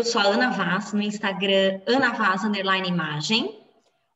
[0.00, 3.60] eu sou a Ana Vaz, no Instagram Ana Vaz, underline imagem.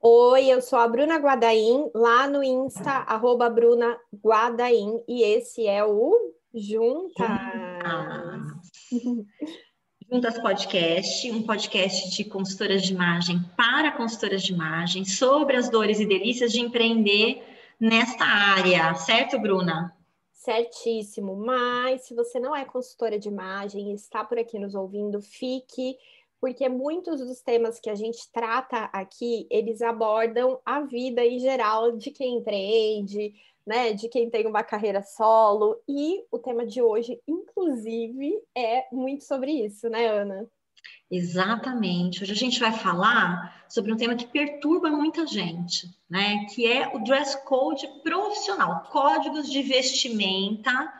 [0.00, 3.94] Oi, eu sou a Bruna Guadaim, lá no Insta, arroba Bruna
[4.24, 7.28] Guadaim, e esse é o Juntas.
[10.10, 16.00] Juntas Podcast, um podcast de consultoras de imagem para consultoras de imagem, sobre as dores
[16.00, 17.44] e delícias de empreender
[17.78, 19.93] nesta área, certo, Bruna?
[20.44, 25.22] Certíssimo, mas se você não é consultora de imagem e está por aqui nos ouvindo,
[25.22, 25.96] fique
[26.38, 31.92] porque muitos dos temas que a gente trata aqui, eles abordam a vida em geral
[31.92, 33.32] de quem empreende,
[33.66, 39.24] né, de quem tem uma carreira solo, e o tema de hoje, inclusive, é muito
[39.24, 40.46] sobre isso, né, Ana?
[41.10, 42.22] Exatamente.
[42.22, 46.46] Hoje a gente vai falar sobre um tema que perturba muita gente, né?
[46.46, 50.92] Que é o dress code profissional, códigos de vestimenta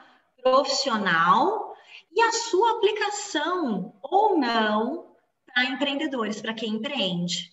[0.43, 1.75] profissional
[2.13, 7.53] e a sua aplicação ou não para empreendedores, para quem empreende.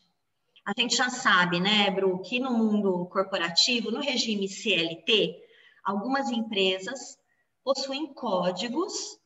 [0.65, 5.35] A gente já sabe, né, Bru, que no mundo corporativo, no regime CLT,
[5.83, 7.17] algumas empresas
[7.63, 9.19] possuem códigos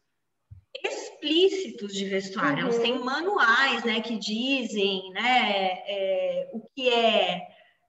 [0.86, 2.66] explícitos de vestuário.
[2.66, 2.69] Uhum.
[2.69, 7.47] Elas têm manuais, né, que dizem, né, é, o que é,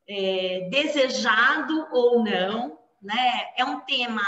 [0.08, 3.52] é desejado ou não, né?
[3.56, 4.22] É um tema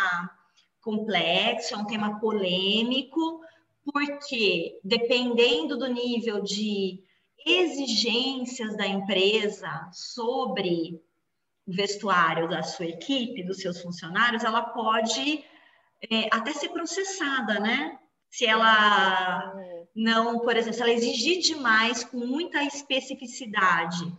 [0.81, 3.41] complexo, é um tema polêmico,
[3.85, 7.03] porque dependendo do nível de
[7.47, 11.01] exigências da empresa sobre
[11.67, 15.45] o vestuário da sua equipe, dos seus funcionários, ela pode
[16.11, 17.99] é, até ser processada, né?
[18.31, 19.55] Se ela
[19.95, 24.13] não, por exemplo, se ela exigir demais com muita especificidade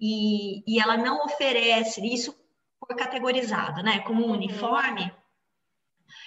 [0.00, 2.36] e, e ela não oferece isso
[2.80, 4.00] por categorizado, né?
[4.00, 5.12] Como um uniforme,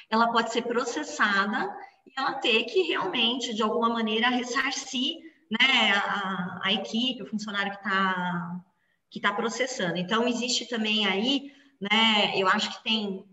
[0.10, 1.76] ela pode ser processada
[2.06, 5.18] e ela ter que realmente, de alguma maneira, ressarcir
[5.52, 8.62] né, a, a equipe, o funcionário que está
[9.10, 9.98] que tá processando.
[9.98, 13.26] Então, existe também aí, né, eu acho que tem,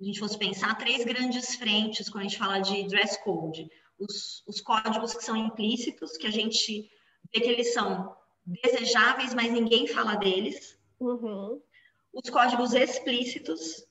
[0.00, 3.68] a gente fosse pensar, três grandes frentes quando a gente fala de dress code.
[3.98, 6.88] Os, os códigos que são implícitos, que a gente
[7.32, 8.16] vê que eles são
[8.46, 10.78] desejáveis, mas ninguém fala deles.
[11.00, 11.60] Uhum.
[12.12, 13.84] Os códigos explícitos,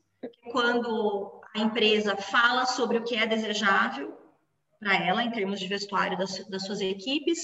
[0.51, 4.17] quando a empresa fala sobre o que é desejável
[4.79, 7.39] para ela, em termos de vestuário das, das suas equipes,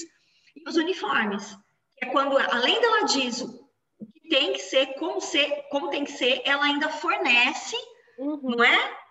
[0.56, 1.56] e os uniformes,
[1.98, 6.04] que é quando, além dela diz o que tem que ser, como, ser, como tem
[6.04, 7.76] que ser, ela ainda fornece,
[8.18, 8.40] uhum.
[8.42, 9.04] não é?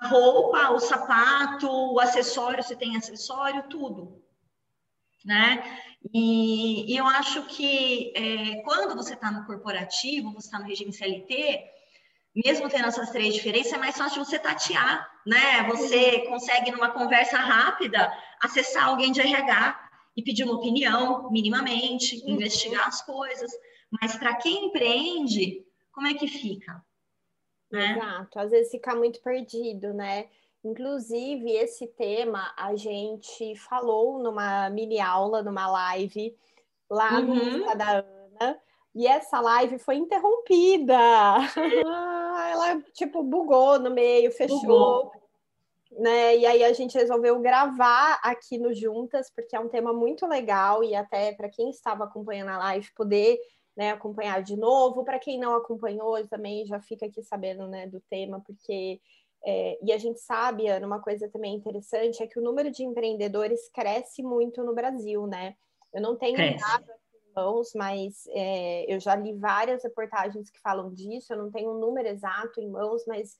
[0.00, 4.22] A roupa, o sapato, o acessório, se tem acessório, tudo.
[5.24, 5.62] Né?
[6.14, 10.92] E, e eu acho que é, quando você está no corporativo, você está no regime
[10.92, 11.62] CLT,
[12.34, 15.64] mesmo tendo essas três diferenças, é mais fácil você tatear, né?
[15.64, 18.10] Você consegue, numa conversa rápida,
[18.40, 22.34] acessar alguém de RH e pedir uma opinião, minimamente, uhum.
[22.34, 23.50] investigar as coisas.
[24.00, 26.82] Mas para quem empreende, como é que fica?
[27.70, 27.96] Né?
[27.96, 30.26] Exato, às vezes fica muito perdido, né?
[30.64, 36.36] Inclusive, esse tema a gente falou numa mini aula, numa live,
[36.88, 37.26] lá uhum.
[37.26, 38.58] no Insta da Ana,
[38.94, 40.94] e essa live foi interrompida.
[42.52, 44.60] Ela, tipo, bugou no meio, fechou.
[44.60, 45.12] Bugou
[45.92, 46.36] né?
[46.36, 50.84] E aí a gente resolveu gravar aqui no Juntas, porque é um tema muito legal
[50.84, 53.38] e até para quem estava acompanhando a live poder
[53.80, 55.02] né, acompanhar de novo.
[55.02, 59.00] Para quem não acompanhou também já fica aqui sabendo né, do tema, porque
[59.42, 62.84] é, e a gente sabe, Ana, uma coisa também interessante é que o número de
[62.84, 65.54] empreendedores cresce muito no Brasil, né?
[65.94, 70.60] Eu não tenho nada aqui em mãos, mas é, eu já li várias reportagens que
[70.60, 73.38] falam disso, eu não tenho um número exato em mãos, mas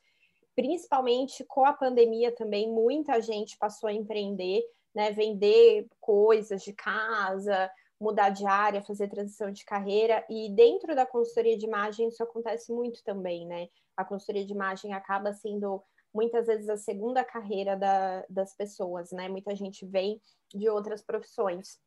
[0.57, 4.63] principalmente com a pandemia também, muita gente passou a empreender,
[4.95, 5.11] né?
[5.11, 10.25] Vender coisas de casa, mudar de área, fazer transição de carreira.
[10.29, 13.69] E dentro da consultoria de imagem, isso acontece muito também, né?
[13.97, 15.83] A consultoria de imagem acaba sendo
[16.13, 19.29] muitas vezes a segunda carreira da, das pessoas, né?
[19.29, 20.21] Muita gente vem
[20.53, 21.79] de outras profissões.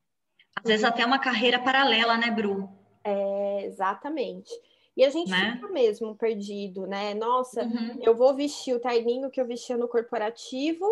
[0.55, 2.69] Às vezes até uma carreira paralela, né, Bru?
[3.03, 4.51] É, exatamente.
[4.95, 5.53] E a gente né?
[5.53, 7.15] fica mesmo perdido, né?
[7.15, 7.99] Nossa, uhum.
[8.01, 10.85] eu vou vestir o terninho que eu vestia no corporativo,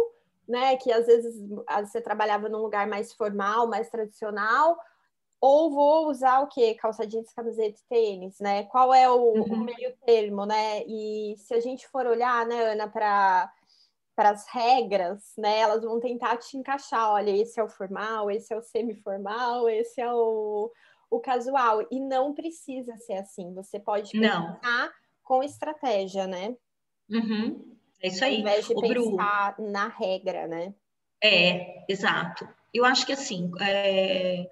[0.47, 0.75] né?
[0.77, 1.35] Que às vezes
[1.83, 4.77] você trabalhava num lugar mais formal, mais tradicional,
[5.41, 6.75] ou vou usar o quê?
[6.75, 8.63] Calça jeans, camiseta e tênis, né?
[8.65, 9.41] Qual é o, uhum.
[9.41, 10.83] o meio termo, né?
[10.85, 13.51] E se a gente for olhar, né, Ana, para
[14.17, 15.61] as regras, né?
[15.61, 17.09] Elas vão tentar te encaixar.
[17.09, 20.71] Olha, esse é o formal, esse é o semi-formal, esse é o,
[21.09, 21.87] o casual.
[21.89, 23.51] E não precisa ser assim.
[23.55, 24.93] Você pode pensar
[25.23, 26.55] com estratégia, né?
[27.09, 27.75] Uhum.
[27.99, 28.35] É isso aí.
[28.35, 29.71] Ao invés de o pensar Bru...
[29.71, 30.71] na regra, né?
[31.23, 32.47] É, exato.
[32.73, 34.49] eu acho que assim é,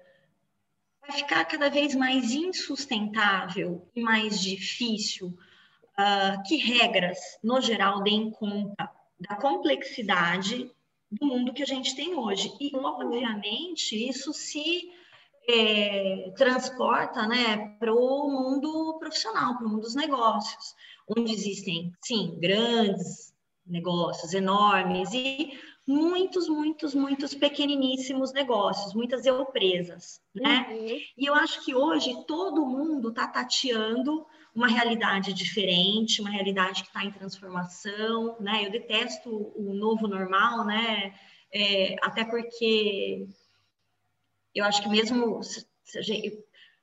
[1.10, 8.90] ficar cada vez mais insustentável e mais difícil uh, que regras, no geral, deem conta
[9.18, 10.70] da complexidade
[11.10, 12.52] do mundo que a gente tem hoje.
[12.60, 14.90] E, obviamente, isso se
[15.48, 20.74] é, transporta né, para o mundo profissional, para o mundo dos negócios,
[21.08, 23.34] onde existem, sim, grandes
[23.66, 25.52] negócios enormes e
[25.90, 30.68] muitos, muitos, muitos pequeniníssimos negócios, muitas empresas, né?
[30.70, 30.98] Uhum.
[31.18, 36.88] E eu acho que hoje todo mundo está tateando uma realidade diferente, uma realidade que
[36.88, 38.64] está em transformação, né?
[38.64, 41.12] Eu detesto o novo normal, né?
[41.52, 43.26] É, até porque
[44.54, 45.40] eu acho que mesmo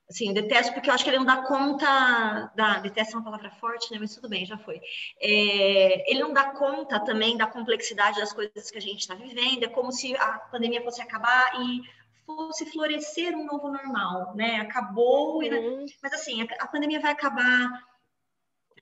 [0.09, 2.79] assim, detesto porque eu acho que ele não dá conta da.
[2.79, 3.97] Detesto é uma palavra forte, né?
[3.99, 4.79] Mas tudo bem, já foi.
[5.21, 9.63] É, ele não dá conta também da complexidade das coisas que a gente está vivendo.
[9.63, 11.81] É como se a pandemia fosse acabar e
[12.25, 14.57] fosse florescer um novo normal, né?
[14.57, 15.85] Acabou, uhum.
[16.01, 17.69] mas assim, a, a, pandemia vai acabar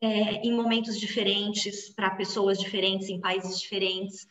[0.02, 0.08] é,
[0.46, 4.28] em momentos diferentes, para pessoas diferentes, em países diferentes.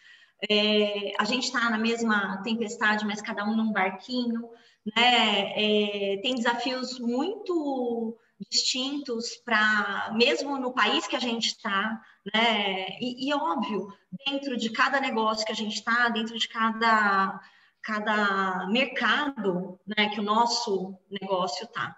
[0.51, 4.49] É, a gente está na mesma tempestade, mas cada um num barquinho,
[4.97, 5.53] né?
[5.57, 8.17] É, tem desafios muito
[8.51, 12.01] distintos para mesmo no país que a gente está,
[12.35, 12.99] né?
[13.01, 13.89] E, e, óbvio,
[14.27, 17.41] dentro de cada negócio que a gente está, dentro de cada
[17.85, 21.95] cada mercado né, que o nosso negócio está.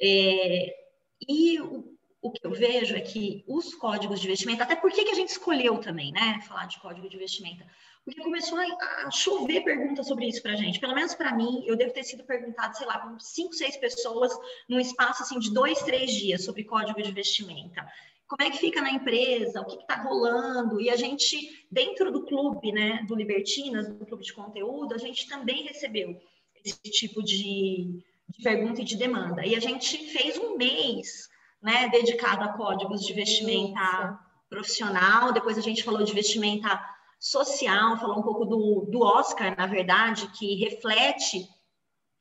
[0.00, 0.74] É,
[1.28, 5.02] e o, o, que eu vejo é que os códigos de investimento, até por que,
[5.02, 7.62] a gente escolheu também, né, falar de código de investimento?
[8.04, 10.80] Porque começou a, chover perguntas sobre isso para a gente.
[10.80, 14.32] Pelo menos para mim, eu devo ter sido perguntado, sei lá, por cinco, seis pessoas
[14.68, 17.80] num espaço assim de dois, três dias sobre código de investimento
[18.30, 22.24] como é que fica na empresa, o que está rolando, e a gente, dentro do
[22.24, 26.16] clube, né, do Libertinas, do clube de conteúdo, a gente também recebeu
[26.64, 29.44] esse tipo de, de pergunta e de demanda.
[29.44, 31.28] E a gente fez um mês,
[31.60, 34.18] né, dedicado a códigos de vestimenta Isso.
[34.48, 36.80] profissional, depois a gente falou de vestimenta
[37.20, 41.46] social, falou um pouco do, do Oscar, na verdade, que reflete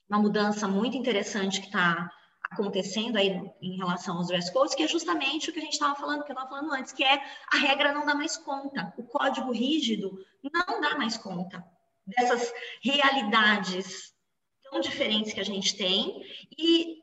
[0.10, 2.12] uma mudança muito interessante que está
[2.51, 5.96] acontecendo aí em relação aos dress codes, que é justamente o que a gente estava
[5.96, 7.22] falando, que eu estava falando antes, que é
[7.54, 10.19] a regra não dá mais conta, o código rígido
[10.51, 11.63] não dá mais conta
[12.06, 12.52] dessas
[12.84, 14.13] realidades
[14.69, 16.22] tão diferentes que a gente tem
[16.57, 16.98] e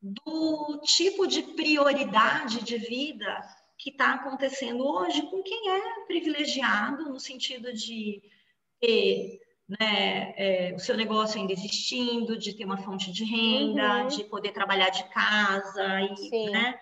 [0.00, 3.40] do tipo de prioridade de vida
[3.82, 8.22] que está acontecendo hoje com quem é privilegiado no sentido de
[8.80, 14.06] ter né, é, o seu negócio ainda existindo, de ter uma fonte de renda, uhum.
[14.06, 16.78] de poder trabalhar de casa e, né,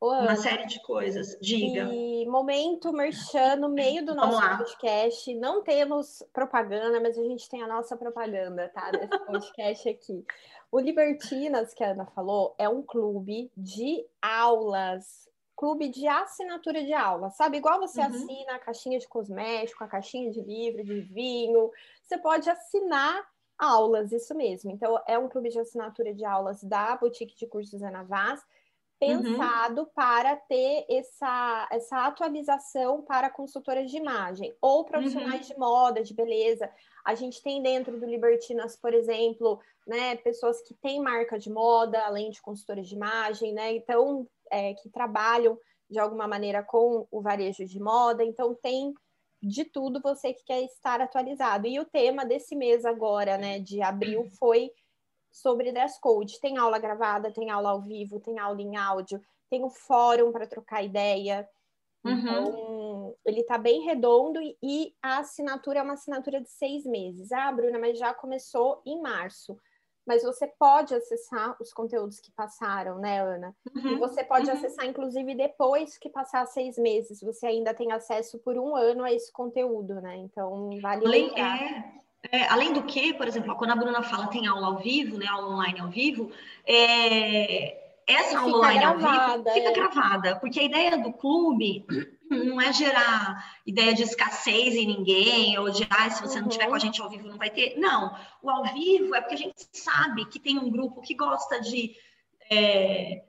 [0.00, 1.36] uma série de coisas.
[1.40, 1.92] Diga.
[1.92, 5.34] E momento merchan no meio do nosso podcast.
[5.34, 8.92] Não temos propaganda, mas a gente tem a nossa propaganda, tá?
[8.92, 10.24] Desse podcast aqui.
[10.70, 15.24] O Libertinas, que a Ana falou, é um clube de aulas
[15.56, 17.58] clube de assinatura de aula, sabe?
[17.58, 18.06] Igual você uhum.
[18.06, 21.70] assina a caixinha de cosmético, a caixinha de livro, de vinho,
[22.02, 23.24] você pode assinar
[23.58, 24.70] aulas, isso mesmo.
[24.70, 28.40] Então, é um clube de assinatura de aulas da Boutique de Cursos Anavaz,
[28.98, 29.88] pensado uhum.
[29.94, 35.54] para ter essa, essa atualização para consultoras de imagem ou profissionais uhum.
[35.54, 36.70] de moda, de beleza.
[37.04, 42.00] A gente tem dentro do Libertinas, por exemplo, né, pessoas que têm marca de moda,
[42.04, 43.74] além de consultoras de imagem, né?
[43.74, 45.58] Então, é, que trabalham
[45.88, 48.94] de alguma maneira com o varejo de moda, então tem
[49.42, 51.66] de tudo você que quer estar atualizado.
[51.66, 54.70] E o tema desse mês agora, né, de abril, foi
[55.30, 56.40] sobre dress code.
[56.40, 59.20] Tem aula gravada, tem aula ao vivo, tem aula em áudio,
[59.50, 61.46] tem um fórum para trocar ideia.
[62.04, 62.18] Uhum.
[62.18, 67.32] Então, ele está bem redondo e, e, a assinatura é uma assinatura de seis meses.
[67.32, 69.58] Ah, Bruna, mas já começou em março
[70.06, 73.54] mas você pode acessar os conteúdos que passaram, né, Ana?
[73.74, 74.52] Uhum, e você pode uhum.
[74.52, 77.20] acessar, inclusive, depois que passar seis meses.
[77.22, 80.16] Você ainda tem acesso por um ano a esse conteúdo, né?
[80.16, 81.84] Então, vale além, é,
[82.30, 85.26] é, além do que, por exemplo, quando a Bruna fala tem aula ao vivo, né,
[85.26, 86.30] aula online ao vivo,
[86.66, 89.72] é, essa aula online gravada, ao vivo fica é.
[89.72, 91.86] gravada, porque a ideia do clube
[92.34, 96.66] não é gerar ideia de escassez em ninguém, ou de, ah, se você não estiver
[96.66, 96.80] com a uhum.
[96.80, 97.78] gente ao vivo, não vai ter.
[97.78, 101.60] Não, o ao vivo é porque a gente sabe que tem um grupo que gosta
[101.60, 101.94] de
[102.50, 103.24] é,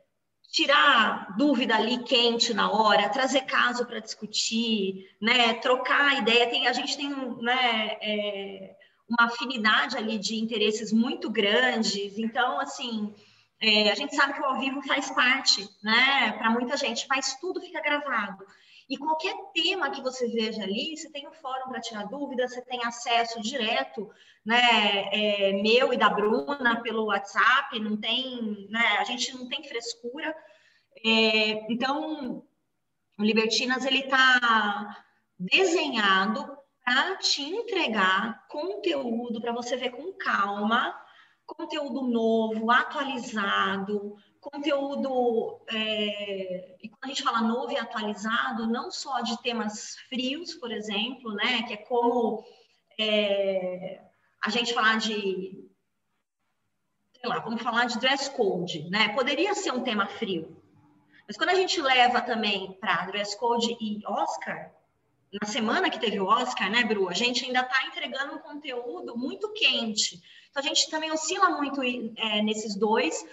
[0.52, 6.50] tirar dúvida ali quente na hora, trazer caso para discutir, né, trocar ideia.
[6.50, 7.10] Tem, a gente tem
[7.42, 8.76] né, é,
[9.08, 13.14] uma afinidade ali de interesses muito grandes, então, assim.
[13.62, 17.40] É, a gente sabe que o ao vivo faz parte, né, para muita gente, mas
[17.40, 18.46] tudo fica gravado.
[18.88, 22.62] E qualquer tema que você veja ali, você tem um fórum para tirar dúvidas, você
[22.62, 24.10] tem acesso direto,
[24.46, 29.64] né, é, meu e da Bruna pelo WhatsApp, não tem, né, a gente não tem
[29.64, 30.36] frescura.
[31.04, 32.44] É, então,
[33.18, 35.04] o Libertinas ele está
[35.40, 40.96] desenhado para te entregar conteúdo para você ver com calma,
[41.46, 44.16] conteúdo novo, atualizado,
[44.52, 50.54] conteúdo, é, e quando a gente fala novo e atualizado, não só de temas frios,
[50.54, 52.44] por exemplo, né, que é como
[53.00, 54.02] é,
[54.44, 55.68] a gente falar de,
[57.20, 60.62] sei lá, vamos falar de dress code, né, poderia ser um tema frio,
[61.28, 64.72] mas quando a gente leva também para dress code e Oscar,
[65.42, 69.18] na semana que teve o Oscar, né, Bru, a gente ainda está entregando um conteúdo
[69.18, 70.22] muito quente.
[70.50, 73.26] Então, a gente também oscila muito é, nesses dois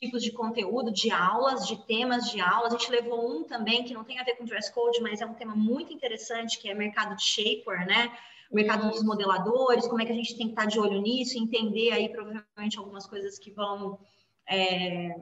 [0.00, 2.68] tipos de conteúdo, de aulas, de temas de aula.
[2.68, 5.26] A gente levou um também que não tem a ver com dress code, mas é
[5.26, 8.16] um tema muito interessante, que é mercado de shaper, né?
[8.50, 11.38] O mercado dos modeladores, como é que a gente tem que estar de olho nisso,
[11.38, 13.98] entender aí provavelmente algumas coisas que vão
[14.48, 15.16] é,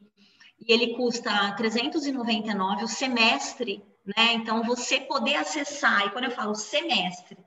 [0.61, 4.33] e ele custa 399 o semestre, né?
[4.33, 7.37] Então você poder acessar, e quando eu falo semestre,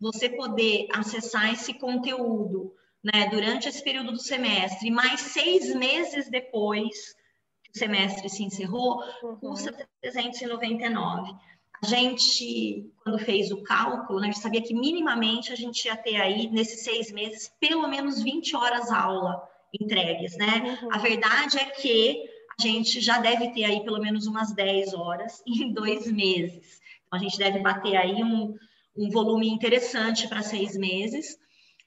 [0.00, 7.14] você poder acessar esse conteúdo, né, durante esse período do semestre, mais seis meses depois
[7.62, 9.36] que o semestre se encerrou, uhum.
[9.36, 11.32] custa 399.
[11.82, 15.96] A gente, quando fez o cálculo, né, a gente sabia que minimamente a gente ia
[15.96, 19.42] ter aí, nesses seis meses, pelo menos 20 horas aula
[19.80, 20.78] entregues, né?
[20.82, 20.88] Uhum.
[20.92, 22.24] A verdade é que
[22.58, 26.80] a gente já deve ter aí pelo menos umas 10 horas em dois meses.
[27.06, 28.56] Então, a gente deve bater aí um,
[28.96, 31.38] um volume interessante para seis meses.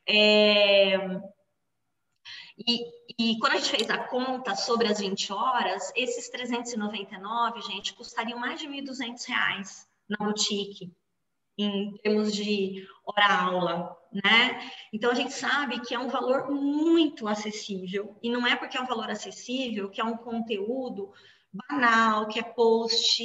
[0.08, 0.98] É...
[2.68, 2.86] E,
[3.18, 8.40] e, quando a gente fez a conta sobre as 20 horas, esses 399, gente, custariam
[8.40, 10.94] mais de R$ 1.200 na boutique,
[11.58, 14.72] em termos de hora-aula, né?
[14.94, 18.82] Então, a gente sabe que é um valor muito acessível, e não é porque é
[18.82, 21.12] um valor acessível que é um conteúdo
[21.52, 23.24] banal, que é post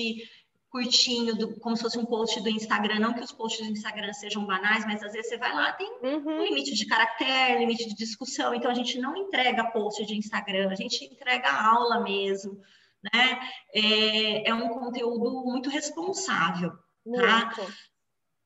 [0.70, 2.99] curtinho, do, como se fosse um post do Instagram.
[2.99, 5.90] Não que os posts do Instagram sejam banais, mas às vezes você vai lá, tem
[6.02, 6.40] uhum.
[6.40, 8.54] um limite de caractere, limite de discussão.
[8.54, 12.61] Então a gente não entrega post de Instagram, a gente entrega aula mesmo.
[13.02, 13.40] Né?
[13.75, 16.73] É, é um conteúdo muito responsável.
[17.14, 17.52] Tá?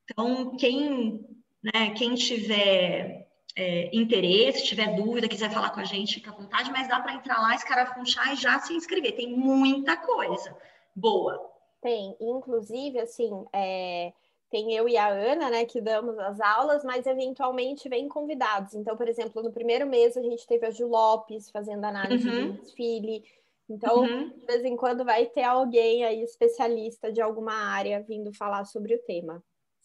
[0.05, 1.25] Então, quem,
[1.63, 6.71] né, quem tiver é, interesse, tiver dúvida, quiser falar com a gente, fica à vontade,
[6.71, 9.17] mas dá para entrar lá, escarafunchar e já se inscrever.
[9.17, 10.57] Tem muita coisa
[10.95, 11.51] boa.
[11.81, 14.13] Tem, inclusive, assim, é,
[14.51, 18.75] tem eu e a Ana, né, que damos as aulas, mas eventualmente vem convidados.
[18.75, 22.53] Então, por exemplo, no primeiro mês a gente teve a Ju Lopes fazendo análise uhum.
[22.53, 23.25] de desfile.
[23.69, 24.29] Então, uhum.
[24.29, 28.97] de vez em quando vai ter alguém aí especialista de alguma área vindo falar sobre
[28.97, 29.43] o tema.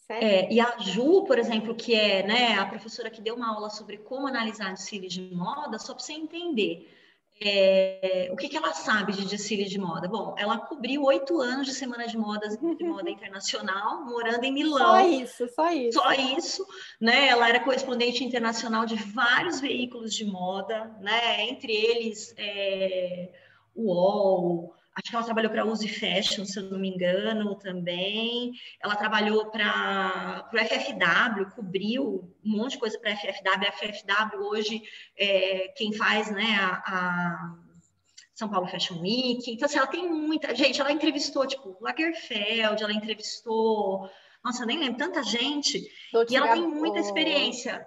[0.08, 3.70] É, e a Ju, por exemplo, que é né, a professora que deu uma aula
[3.70, 6.88] sobre como analisar desfile de moda, só para você entender.
[7.38, 10.08] É, o que, que, ela sabe de desfile de moda?
[10.08, 14.78] Bom, ela cobriu oito anos de semana de moda, de moda internacional, morando em Milão.
[14.78, 15.98] Só isso, só isso.
[15.98, 16.66] Só isso,
[16.98, 17.28] né?
[17.28, 21.42] Ela era correspondente internacional de vários veículos de moda, né?
[21.42, 23.28] Entre eles é,
[23.74, 28.52] o UOL, acho que ela trabalhou para Use Fashion, se eu não me engano, também.
[28.82, 33.68] Ela trabalhou para o FFW, cobriu um monte de coisa para a FFW.
[33.68, 34.82] A FFW hoje,
[35.16, 37.54] é, quem faz né, a, a,
[38.34, 39.50] São Paulo Fashion Week.
[39.50, 40.54] Então, assim, ela tem muita...
[40.54, 44.10] Gente, ela entrevistou, tipo, Lagerfeld, ela entrevistou...
[44.42, 45.78] Nossa, eu nem lembro, tanta gente.
[46.30, 47.86] e ela tem muita experiência.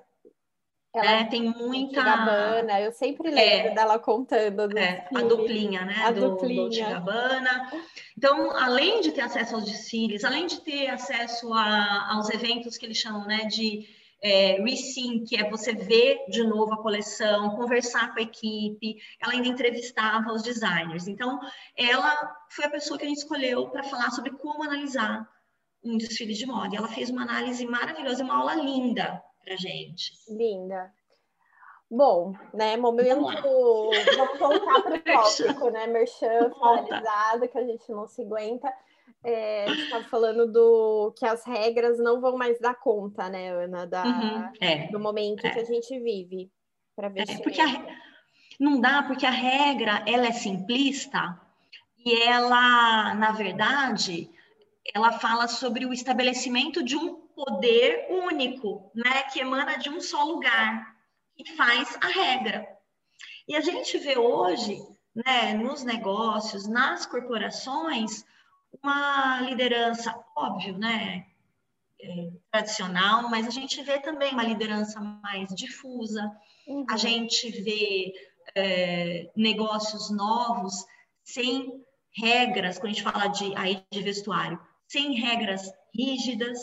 [0.93, 2.01] Ela é, tem muita.
[2.01, 4.75] Gabbana, eu sempre lembro é, dela contando.
[4.75, 5.95] É, a duplinha, né?
[6.03, 6.87] A do, duplinha.
[6.87, 7.71] Do Gabbana.
[8.17, 12.87] Então, além de ter acesso aos desfiles, além de ter acesso a, aos eventos que
[12.87, 13.87] eles chamam né, de
[14.23, 19.33] é, re-sim, que é você ver de novo a coleção, conversar com a equipe, ela
[19.33, 21.07] ainda entrevistava os designers.
[21.07, 21.39] Então,
[21.77, 25.29] ela foi a pessoa que a gente escolheu para falar sobre como analisar
[25.83, 26.73] um desfile de moda.
[26.73, 30.13] E ela fez uma análise maravilhosa, uma aula linda para gente.
[30.29, 30.91] Linda.
[31.91, 33.41] Bom, né, momento, vamos
[34.15, 38.71] voltar para o tópico, né, merchan finalizado, que a gente não se aguenta.
[39.23, 43.49] É, a gente estava falando do que as regras não vão mais dar conta, né,
[43.49, 45.49] Ana, da, uhum, é, do momento é.
[45.49, 46.51] que a gente vive.
[46.95, 47.65] Para ver se porque a,
[48.59, 51.39] não dá, porque a regra ela é simplista
[52.05, 54.29] e ela, na verdade,
[54.93, 60.25] ela fala sobre o estabelecimento de um poder único, né, que emana de um só
[60.25, 60.93] lugar
[61.37, 62.67] e faz a regra.
[63.47, 64.77] E a gente vê hoje,
[65.15, 68.25] né, nos negócios, nas corporações,
[68.83, 71.27] uma liderança, óbvio, né,
[72.01, 76.29] é, tradicional, mas a gente vê também uma liderança mais difusa,
[76.67, 76.85] uhum.
[76.89, 78.13] a gente vê
[78.53, 80.73] é, negócios novos
[81.23, 86.59] sem regras, quando a gente fala de, aí de vestuário, sem regras rígidas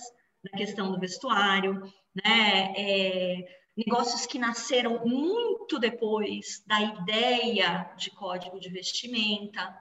[0.50, 1.82] na questão do vestuário,
[2.14, 2.72] né?
[2.76, 9.76] É, negócios que nasceram muito depois da ideia de código de vestimenta.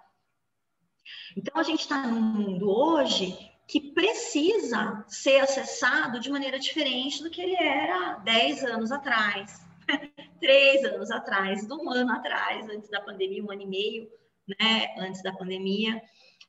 [1.37, 7.29] Então, a gente está num mundo hoje que precisa ser acessado de maneira diferente do
[7.29, 9.65] que ele era 10 anos atrás,
[10.39, 14.09] três anos atrás, um ano atrás, antes da pandemia, um ano e meio,
[14.59, 16.01] né, antes da pandemia.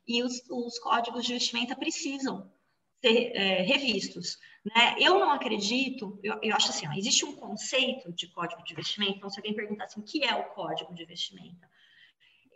[0.07, 2.51] E os, os códigos de vestimenta precisam
[3.01, 4.39] ser é, revistos.
[4.65, 4.97] Né?
[4.99, 9.17] Eu não acredito, eu, eu acho assim, ó, existe um conceito de código de vestimenta,
[9.17, 11.69] então se alguém perguntar assim, o que é o código de vestimenta?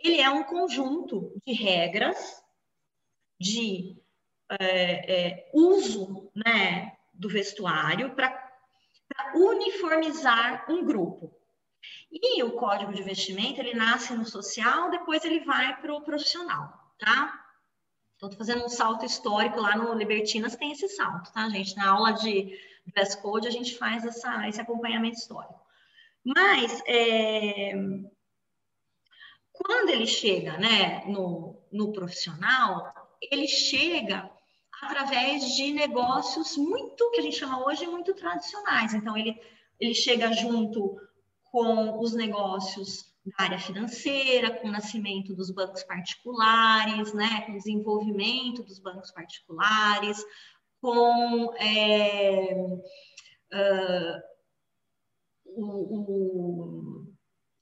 [0.03, 2.43] Ele é um conjunto de regras
[3.39, 3.97] de
[4.49, 8.51] é, é, uso né, do vestuário para
[9.35, 11.33] uniformizar um grupo.
[12.11, 16.93] E o código de vestimenta, ele nasce no social, depois ele vai para o profissional,
[16.99, 17.40] tá?
[18.21, 21.75] Então, estou fazendo um salto histórico lá no Libertinas, tem esse salto, tá, gente?
[21.75, 22.55] Na aula de
[22.89, 25.59] dress code, a gente faz essa, esse acompanhamento histórico.
[26.23, 27.73] Mas, é,
[29.55, 34.31] quando ele chega né, no, no profissional, ele chega
[34.83, 38.93] através de negócios muito, que a gente chama hoje, muito tradicionais.
[38.93, 39.41] Então, ele,
[39.81, 41.01] ele chega junto
[41.45, 47.57] com os negócios da área financeira, com o nascimento dos bancos particulares, né, com o
[47.57, 50.25] desenvolvimento dos bancos particulares,
[50.81, 52.55] com é,
[53.53, 54.23] uh,
[55.45, 57.11] o, o,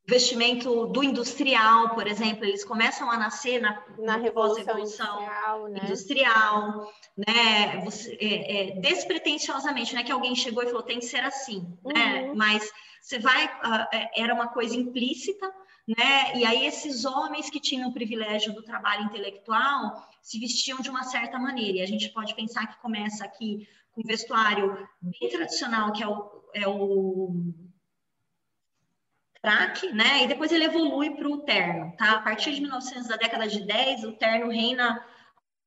[0.09, 5.81] investimento do industrial, por exemplo, eles começam a nascer na, na Revolução Industrial, né?
[5.85, 7.81] industrial, né?
[7.85, 10.03] Você, é, é, despretensiosamente, né?
[10.03, 12.23] Que alguém chegou e falou tem que ser assim, né?
[12.23, 12.29] uhum.
[12.29, 12.33] né?
[12.35, 15.47] Mas você vai, uh, era uma coisa implícita,
[15.87, 16.37] né?
[16.37, 21.05] E aí esses homens que tinham o privilégio do trabalho intelectual se vestiam de uma
[21.05, 21.79] certa maneira.
[21.79, 26.09] E a gente pode pensar que começa aqui com um vestuário bem tradicional, que é
[26.09, 27.55] o, é o
[29.41, 30.25] traque, né?
[30.25, 32.13] E depois ele evolui para o terno, tá?
[32.13, 35.03] A partir de 1900, da década de 10, o terno reina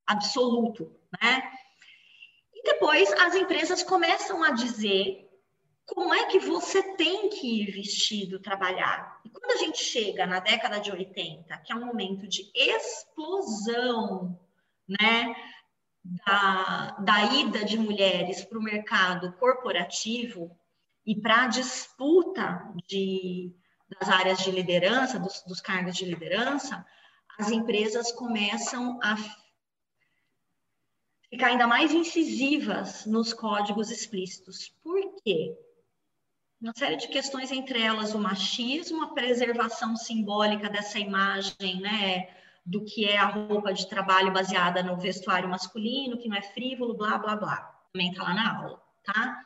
[0.06, 1.52] absoluto, né?
[2.54, 5.31] E depois as empresas começam a dizer
[5.86, 9.20] como é que você tem que ir vestido trabalhar.
[9.26, 14.40] E quando a gente chega na década de 80, que é um momento de explosão,
[14.88, 15.36] né,
[16.04, 20.58] da, da ida de mulheres para o mercado corporativo
[21.06, 23.54] e para a disputa de,
[24.00, 26.86] das áreas de liderança, dos, dos cargos de liderança,
[27.38, 29.16] as empresas começam a
[31.30, 34.70] ficar ainda mais incisivas nos códigos explícitos.
[34.84, 35.56] Por quê?
[36.62, 42.30] Uma série de questões, entre elas o machismo, a preservação simbólica dessa imagem, né,
[42.64, 46.94] do que é a roupa de trabalho baseada no vestuário masculino, que não é frívolo,
[46.94, 47.58] blá, blá, blá.
[47.92, 49.42] Também está lá na aula, tá?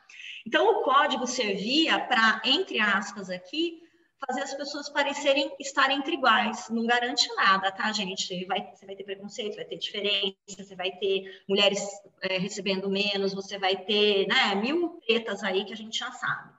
[0.46, 3.82] Então, o código servia para, entre aspas aqui,
[4.28, 6.70] fazer as pessoas parecerem estar entre iguais.
[6.70, 8.46] Não garante nada, tá, gente?
[8.46, 11.82] Vai, você vai ter preconceito, vai ter diferença, você vai ter mulheres
[12.22, 16.55] é, recebendo menos, você vai ter, né, mil tretas aí que a gente já sabe.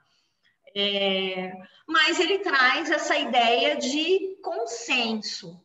[0.78, 1.54] É,
[1.88, 5.58] mas ele traz essa ideia de consenso.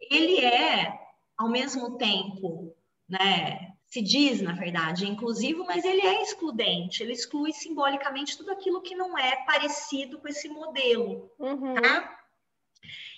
[0.00, 0.96] Ele é,
[1.36, 2.72] ao mesmo tempo,
[3.08, 8.82] né, se diz, na verdade, inclusivo, mas ele é excludente, ele exclui simbolicamente tudo aquilo
[8.82, 11.74] que não é parecido com esse modelo, uhum.
[11.74, 12.20] tá?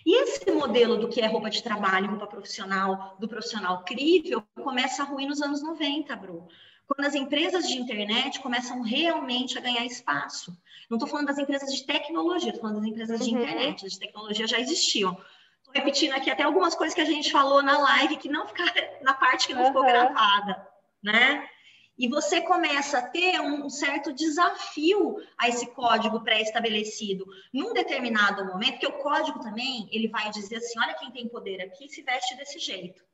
[0.07, 5.03] E esse modelo do que é roupa de trabalho, roupa profissional, do profissional crível, começa
[5.03, 6.49] a ruir nos anos 90, Bru
[6.87, 10.57] quando as empresas de internet começam realmente a ganhar espaço.
[10.88, 13.40] Não estou falando das empresas de tecnologia, estou falando das empresas de uhum.
[13.40, 15.12] internet, de tecnologia já existiam.
[15.59, 18.73] Estou repetindo aqui até algumas coisas que a gente falou na live que não ficaram
[19.03, 19.68] na parte que não uhum.
[19.68, 20.68] ficou gravada,
[21.03, 21.49] né?
[21.97, 28.73] E você começa a ter um certo desafio a esse código pré-estabelecido num determinado momento,
[28.73, 32.37] porque o código também ele vai dizer assim: olha quem tem poder aqui se veste
[32.37, 33.05] desse jeito.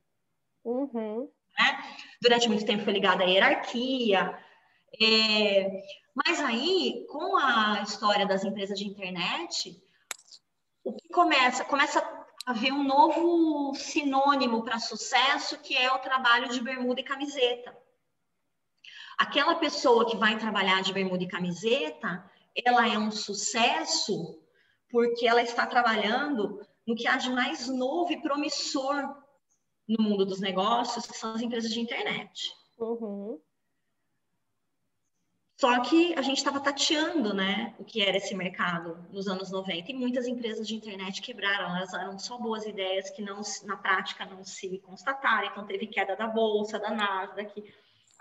[0.65, 1.31] Uhum.
[1.61, 1.85] Né?
[2.23, 4.39] Durante muito tempo foi ligado à hierarquia.
[5.01, 5.83] É...
[6.15, 9.81] Mas aí, com a história das empresas de internet,
[10.83, 11.65] o que começa?
[11.65, 12.01] Começa
[12.47, 17.77] a haver um novo sinônimo para sucesso, que é o trabalho de bermuda e camiseta.
[19.19, 22.25] Aquela pessoa que vai trabalhar de bermuda e camiseta,
[22.65, 24.41] ela é um sucesso
[24.91, 29.15] porque ela está trabalhando no que há de mais novo e promissor
[29.91, 32.55] no mundo dos negócios, que são as empresas de internet.
[32.79, 33.41] Uhum.
[35.61, 39.91] Só que a gente estava tateando, né, o que era esse mercado nos anos 90
[39.91, 44.25] e muitas empresas de internet quebraram, elas eram só boas ideias que não na prática
[44.25, 47.63] não se constataram, então teve queda da bolsa, da Nasdaq,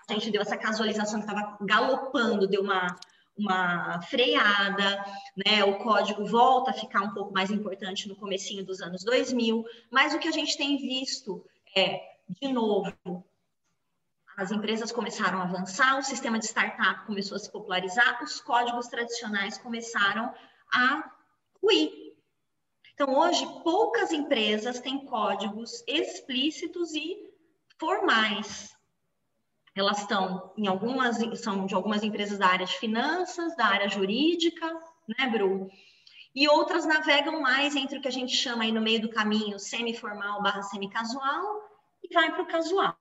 [0.09, 2.93] a gente deu essa casualização que estava galopando, deu uma,
[3.37, 5.05] uma freada,
[5.45, 5.63] né?
[5.63, 10.13] O código volta a ficar um pouco mais importante no comecinho dos anos 2000, mas
[10.13, 12.93] o que a gente tem visto é, de novo,
[14.37, 18.87] as empresas começaram a avançar, o sistema de startup começou a se popularizar, os códigos
[18.87, 20.33] tradicionais começaram
[20.71, 21.11] a
[21.61, 21.91] ruir.
[22.93, 27.29] Então, hoje, poucas empresas têm códigos explícitos e
[27.77, 28.77] formais
[29.79, 34.67] elas estão em algumas, são de algumas empresas da área de finanças, da área jurídica,
[35.07, 35.69] né, Bru?
[36.39, 39.59] E outras navegam mais entre o que a gente chama aí no meio do caminho
[39.59, 41.69] semi-formal barra semi-casual
[42.01, 42.95] e vai para o casual.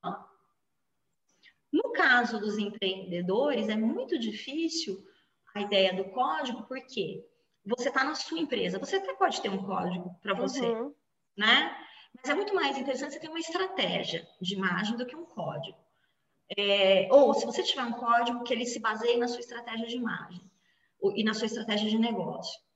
[1.72, 5.06] No caso dos empreendedores, é muito difícil
[5.54, 7.24] a ideia do código, porque
[7.64, 10.92] você está na sua empresa, você até pode ter um código para você, uhum.
[11.36, 11.76] né?
[12.16, 15.78] Mas é muito mais interessante você ter uma estratégia de imagem do que um código.
[16.56, 19.94] É, ou se você tiver um código que ele se baseie na sua estratégia de
[19.94, 20.40] imagem
[21.14, 22.66] e na sua estratégia de negócio.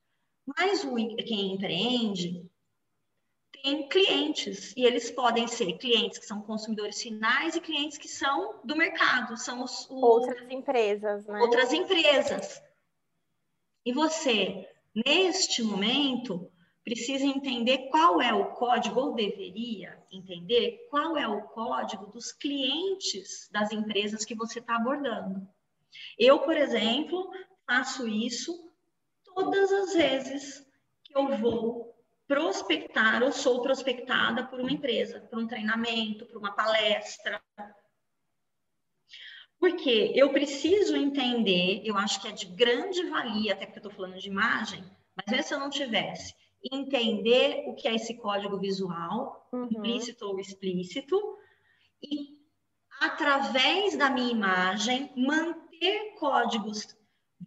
[0.47, 2.51] Mas o, quem empreende
[3.63, 8.61] tem clientes e eles podem ser clientes que são consumidores finais e clientes que são
[8.65, 11.39] do mercado, são os, o, outras empresas, né?
[11.41, 12.61] Outras empresas.
[13.85, 14.69] E você,
[15.07, 16.51] neste momento,
[16.85, 23.49] precisa entender qual é o código, ou deveria entender qual é o código dos clientes
[23.53, 25.47] das empresas que você está abordando.
[26.19, 27.31] Eu, por exemplo,
[27.67, 28.72] faço isso
[29.35, 30.67] todas as vezes
[31.05, 31.93] que eu vou
[32.27, 37.43] prospectar ou sou prospectada por uma empresa, por um treinamento, por uma palestra.
[39.59, 43.93] Porque eu preciso entender, eu acho que é de grande valia, até porque eu estou
[43.93, 46.35] falando de imagem, mas mesmo se eu não tivesse,
[46.71, 49.65] entender o que é esse código visual, uhum.
[49.65, 51.21] implícito ou explícito,
[52.03, 52.39] e
[53.01, 56.97] através da minha imagem manter códigos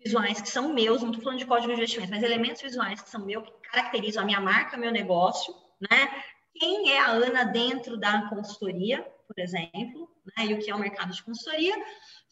[0.04, 3.10] visuais que são meus, não estou falando de código de investimento, mas elementos visuais que
[3.10, 6.24] são meus, que caracterizam a minha marca, meu negócio, né?
[6.54, 10.46] Quem é a Ana dentro da consultoria, por exemplo, né?
[10.46, 11.76] E o que é o mercado de consultoria,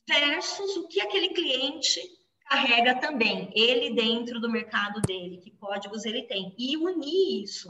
[0.07, 1.99] versus o que aquele cliente
[2.45, 7.67] carrega também, ele dentro do mercado dele, que códigos ele tem, e unir isso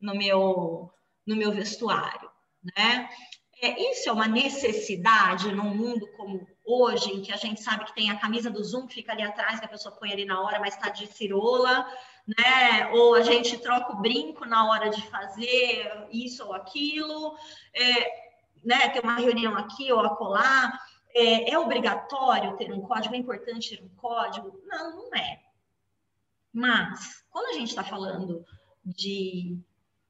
[0.00, 0.90] no meu,
[1.26, 2.30] no meu vestuário,
[2.76, 3.08] né?
[3.62, 7.94] É, isso é uma necessidade num mundo como hoje, em que a gente sabe que
[7.94, 10.42] tem a camisa do Zoom que fica ali atrás, que a pessoa põe ali na
[10.42, 11.86] hora, mas está de cirola,
[12.26, 12.88] né?
[12.92, 17.38] Ou a gente troca o brinco na hora de fazer isso ou aquilo,
[17.72, 18.32] é,
[18.64, 18.88] né?
[18.88, 20.76] Tem uma reunião aqui ou acolá.
[21.14, 23.14] É, é obrigatório ter um código?
[23.14, 24.60] É importante ter um código?
[24.66, 25.40] Não, não é.
[26.52, 28.44] Mas, quando a gente está falando
[28.84, 29.56] de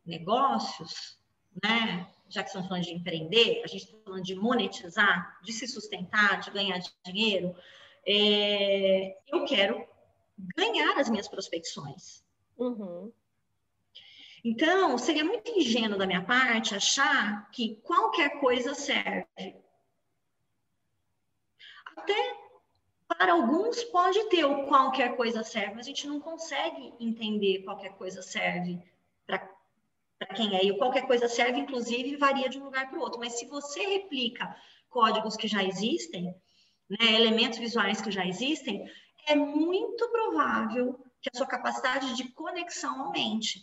[0.05, 1.19] negócios,
[1.63, 2.07] né?
[2.29, 6.41] Já que estamos falando de empreender, a gente está falando de monetizar, de se sustentar,
[6.41, 7.55] de ganhar dinheiro.
[8.07, 9.87] É, eu quero
[10.57, 12.25] ganhar as minhas prospecções.
[12.59, 13.13] Uhum.
[14.45, 19.27] Então, seria muito ingênuo da minha parte achar que qualquer coisa serve
[21.97, 22.37] até
[23.09, 27.95] para alguns pode ter o qualquer coisa serve, mas a gente não consegue entender qualquer
[27.95, 28.79] coisa serve
[29.27, 29.39] para
[30.25, 30.65] quem é.
[30.65, 33.21] E qualquer coisa serve, inclusive, varia de um lugar para o outro.
[33.21, 34.57] Mas se você replica
[34.89, 36.35] códigos que já existem,
[36.89, 38.89] né, elementos visuais que já existem,
[39.27, 43.61] é muito provável que a sua capacidade de conexão aumente.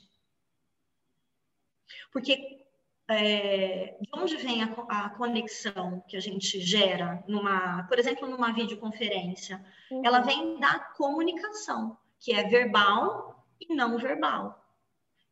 [2.12, 2.64] Porque
[3.10, 8.54] é, de onde vem a, a, conexão que a gente gera numa, por exemplo, numa
[8.54, 9.64] videoconferência?
[9.92, 10.02] Uhum.
[10.06, 14.63] Ela vem da comunicação, que é verbal e não verbal.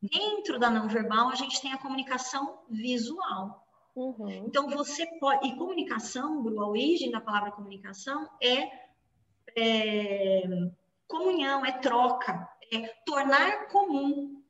[0.02, 3.68] Dentro da não verbal, a gente tem a comunicação visual.
[3.96, 4.46] Uhum.
[4.48, 5.48] Então, você pode.
[5.48, 8.70] E comunicação, Bru, a origem da palavra comunicação é,
[9.56, 10.44] é
[11.08, 14.42] comunhão, é troca, é tornar comum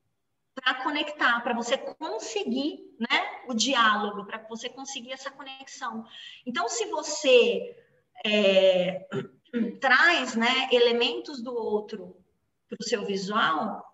[0.54, 6.06] para conectar, para você conseguir né, o diálogo, para você conseguir essa conexão.
[6.46, 7.76] Então, se você
[8.24, 9.08] é,
[9.82, 12.16] traz né, elementos do outro
[12.70, 13.91] para o seu visual,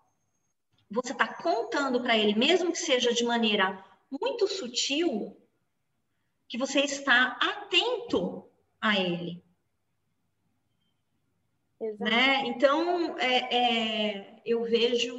[0.89, 5.35] você está contando para ele, mesmo que seja de maneira muito sutil,
[6.47, 8.47] que você está atento
[8.79, 9.43] a ele.
[11.99, 12.45] Né?
[12.47, 15.15] Então, é, é, eu vejo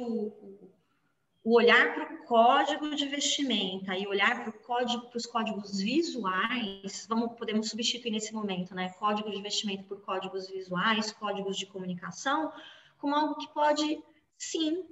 [1.43, 7.35] o olhar para o código de vestimenta e olhar para código, os códigos visuais, vamos,
[7.37, 8.89] podemos substituir nesse momento, né?
[8.99, 12.51] Código de vestimenta por códigos visuais, códigos de comunicação,
[12.99, 13.99] como algo que pode,
[14.37, 14.85] sim,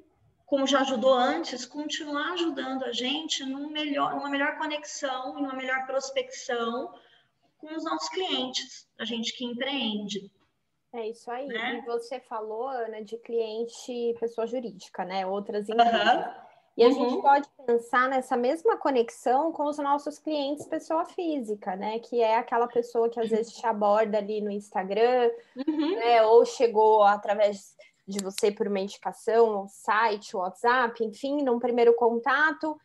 [0.47, 5.85] como já ajudou antes, continuar ajudando a gente num melhor, numa melhor conexão, numa melhor
[5.85, 6.93] prospecção
[7.57, 10.31] com os nossos clientes, a gente que empreende.
[10.93, 11.47] É isso aí.
[11.47, 11.79] Né?
[11.79, 15.27] E você falou, Ana, de cliente pessoa jurídica, né?
[15.27, 16.25] Outras empresas.
[16.25, 16.47] Uhum.
[16.77, 16.93] E a uhum.
[16.93, 21.99] gente pode pensar nessa mesma conexão com os nossos clientes pessoa física, né?
[21.99, 25.95] Que é aquela pessoa que às vezes te aborda ali no Instagram, uhum.
[25.95, 26.21] né?
[26.21, 27.75] Ou chegou através
[28.07, 32.79] de você por uma indicação, site, WhatsApp, enfim, num primeiro contato,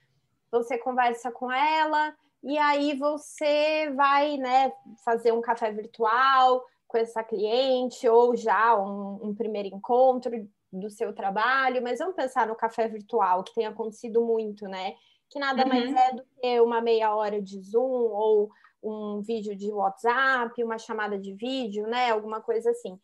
[0.50, 4.72] você conversa com ela e aí você vai, né,
[5.04, 10.30] fazer um café virtual, com essa cliente ou já um, um primeiro encontro
[10.70, 14.94] do seu trabalho, mas vamos pensar no café virtual, que tem acontecido muito, né?
[15.30, 15.68] Que nada uhum.
[15.68, 18.50] mais é do que uma meia hora de Zoom ou
[18.82, 22.10] um vídeo de WhatsApp, uma chamada de vídeo, né?
[22.10, 23.00] Alguma coisa assim.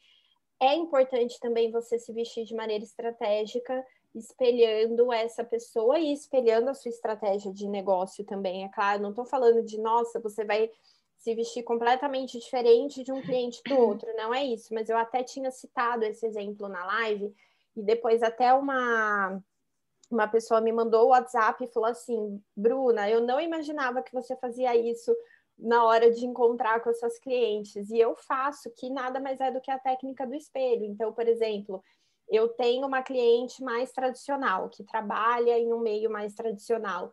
[0.61, 6.75] É importante também você se vestir de maneira estratégica, espelhando essa pessoa e espelhando a
[6.75, 8.65] sua estratégia de negócio também.
[8.65, 10.71] É claro, não estou falando de, nossa, você vai
[11.19, 15.23] se vestir completamente diferente de um cliente do outro, não é isso, mas eu até
[15.23, 17.35] tinha citado esse exemplo na live
[17.77, 19.43] e depois até uma
[20.11, 24.35] uma pessoa me mandou o WhatsApp e falou assim: "Bruna, eu não imaginava que você
[24.37, 25.15] fazia isso
[25.59, 29.51] na hora de encontrar com as suas clientes, e eu faço que nada mais é
[29.51, 30.85] do que a técnica do espelho.
[30.85, 31.83] Então, por exemplo,
[32.29, 37.13] eu tenho uma cliente mais tradicional, que trabalha em um meio mais tradicional.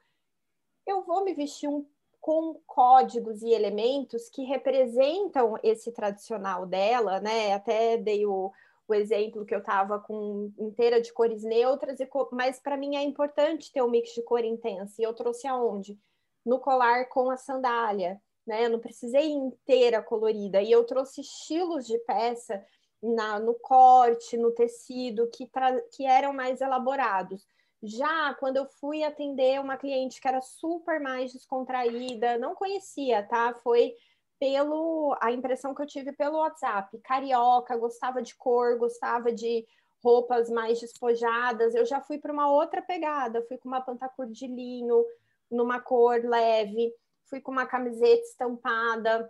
[0.86, 1.86] Eu vou me vestir um
[2.26, 7.54] com códigos e elementos que representam esse tradicional dela, né?
[7.54, 8.52] Até dei o,
[8.88, 13.04] o exemplo que eu estava com inteira de cores neutras, e mas para mim é
[13.04, 15.00] importante ter um mix de cor intensa.
[15.00, 16.00] E eu trouxe aonde?
[16.44, 18.66] No colar com a sandália, né?
[18.66, 20.62] Eu não precisei inteira colorida.
[20.62, 22.64] E eu trouxe estilos de peça
[23.02, 25.50] na, no corte, no tecido, que,
[25.92, 27.46] que eram mais elaborados.
[27.84, 33.54] Já quando eu fui atender uma cliente que era super mais descontraída, não conhecia, tá?
[33.64, 33.94] Foi
[34.40, 36.98] pelo a impressão que eu tive pelo WhatsApp.
[37.00, 39.66] Carioca, gostava de cor, gostava de
[40.04, 41.74] roupas mais despojadas.
[41.74, 45.06] Eu já fui para uma outra pegada, fui com uma pantacur de linho,
[45.50, 46.94] numa cor leve,
[47.30, 49.30] fui com uma camiseta estampada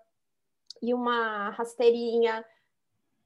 [0.81, 2.45] e uma rasteirinha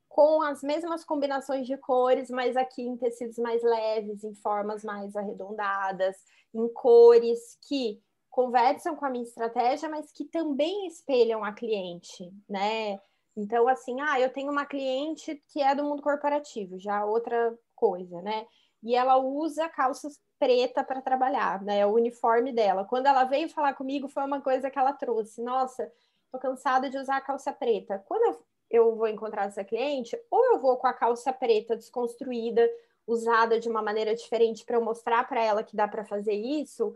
[0.08, 5.16] com as mesmas combinações de cores, mas aqui em tecidos mais leves, em formas mais
[5.16, 6.18] arredondadas,
[6.54, 13.00] em cores que conversam com a minha estratégia, mas que também espelham a cliente, né?
[13.36, 18.22] Então, assim, ah, eu tenho uma cliente que é do mundo corporativo, já outra coisa,
[18.22, 18.46] né?
[18.84, 21.80] E ela usa calças preta para trabalhar, né?
[21.80, 22.86] É o uniforme dela.
[22.86, 25.42] Quando ela veio falar comigo, foi uma coisa que ela trouxe.
[25.42, 25.92] Nossa,
[26.32, 28.04] tô cansada de usar calça preta.
[28.08, 28.40] Quando
[28.70, 32.70] eu vou encontrar essa cliente, ou eu vou com a calça preta desconstruída,
[33.08, 36.96] usada de uma maneira diferente para eu mostrar para ela que dá para fazer isso,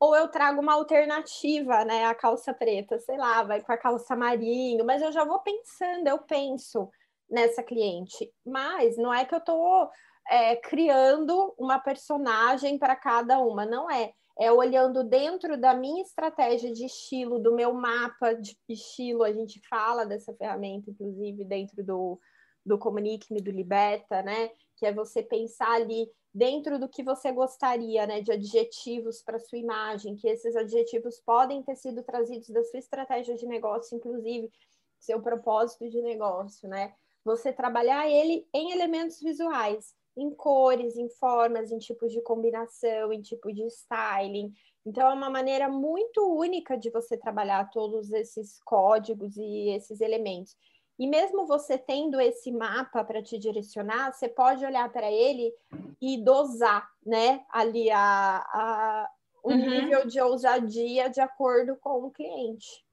[0.00, 4.16] ou eu trago uma alternativa, né, a calça preta, sei lá, vai com a calça
[4.16, 6.90] marinho, mas eu já vou pensando, eu penso
[7.30, 9.88] nessa cliente, mas não é que eu estou
[10.28, 16.72] é, criando uma personagem para cada uma, não é é olhando dentro da minha estratégia
[16.72, 22.18] de estilo, do meu mapa de estilo, a gente fala dessa ferramenta, inclusive, dentro do,
[22.66, 24.50] do Comunique-me, do Liberta, né?
[24.76, 28.20] Que é você pensar ali dentro do que você gostaria, né?
[28.20, 33.36] De adjetivos para sua imagem, que esses adjetivos podem ter sido trazidos da sua estratégia
[33.36, 34.50] de negócio, inclusive
[34.98, 36.92] seu propósito de negócio, né?
[37.24, 43.20] Você trabalhar ele em elementos visuais em cores, em formas, em tipos de combinação, em
[43.20, 44.52] tipo de styling.
[44.86, 50.56] Então, é uma maneira muito única de você trabalhar todos esses códigos e esses elementos.
[50.98, 55.52] E mesmo você tendo esse mapa para te direcionar, você pode olhar para ele
[56.00, 57.44] e dosar, né?
[57.50, 59.10] Ali a, a,
[59.42, 59.56] o uhum.
[59.56, 62.83] nível de ousadia de acordo com o cliente.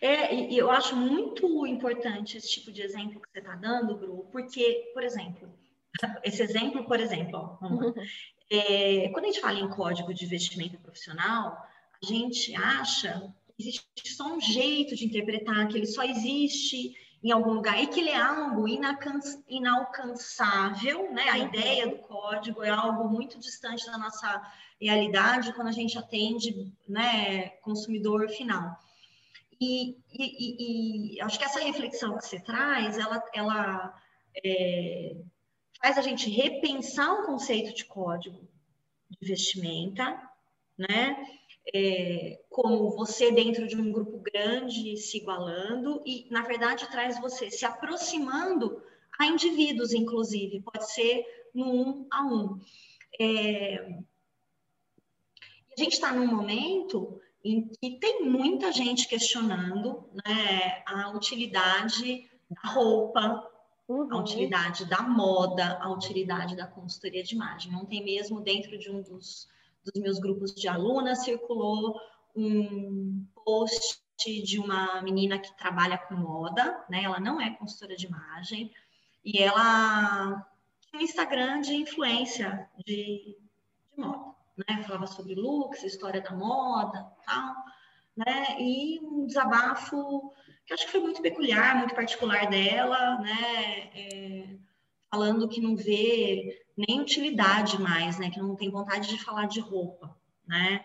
[0.00, 4.28] É, e eu acho muito importante esse tipo de exemplo que você está dando, Bru,
[4.32, 5.48] porque, por exemplo,
[6.24, 7.66] esse exemplo, por exemplo, ó.
[7.66, 7.92] Uhum.
[8.50, 11.56] É, quando a gente fala em código de vestimenta profissional,
[12.02, 17.30] a gente acha que existe só um jeito de interpretar, que ele só existe em
[17.30, 18.66] algum lugar e que ele é algo
[19.48, 21.28] inalcançável, né?
[21.28, 21.46] A uhum.
[21.46, 24.42] ideia do código é algo muito distante da nossa
[24.80, 28.74] realidade quando a gente atende, né, consumidor final.
[29.60, 34.02] E, e, e, acho que essa reflexão que você traz, ela, ela
[34.42, 35.16] é,
[35.82, 38.48] faz a gente repensar o conceito de código
[39.10, 40.18] de vestimenta,
[40.78, 41.16] né?
[41.74, 47.50] É, como você dentro de um grupo grande se igualando e, na verdade, traz você
[47.50, 48.82] se aproximando
[49.18, 51.22] a indivíduos, inclusive, pode ser
[51.54, 52.58] no um a um.
[53.20, 53.98] É,
[55.76, 62.70] a gente está num momento em que tem muita gente questionando né, a utilidade da
[62.70, 63.48] roupa,
[63.88, 64.12] uhum.
[64.12, 67.74] a utilidade da moda, a utilidade da consultoria de imagem.
[67.74, 69.48] Ontem mesmo, dentro de um dos,
[69.84, 71.98] dos meus grupos de alunas, circulou
[72.36, 74.00] um post
[74.44, 77.04] de uma menina que trabalha com moda, né?
[77.04, 78.70] Ela não é consultora de imagem
[79.24, 80.46] e ela
[80.90, 83.38] tem um Instagram de influência de,
[83.96, 84.29] de moda
[84.68, 84.82] né?
[84.82, 87.54] Falava sobre looks, história da moda, tal,
[88.16, 88.56] né?
[88.60, 90.32] E um desabafo
[90.66, 93.90] que acho que foi muito peculiar, muito particular dela, né?
[93.94, 94.56] É,
[95.10, 98.30] falando que não vê nem utilidade mais, né?
[98.30, 100.84] Que não tem vontade de falar de roupa, né?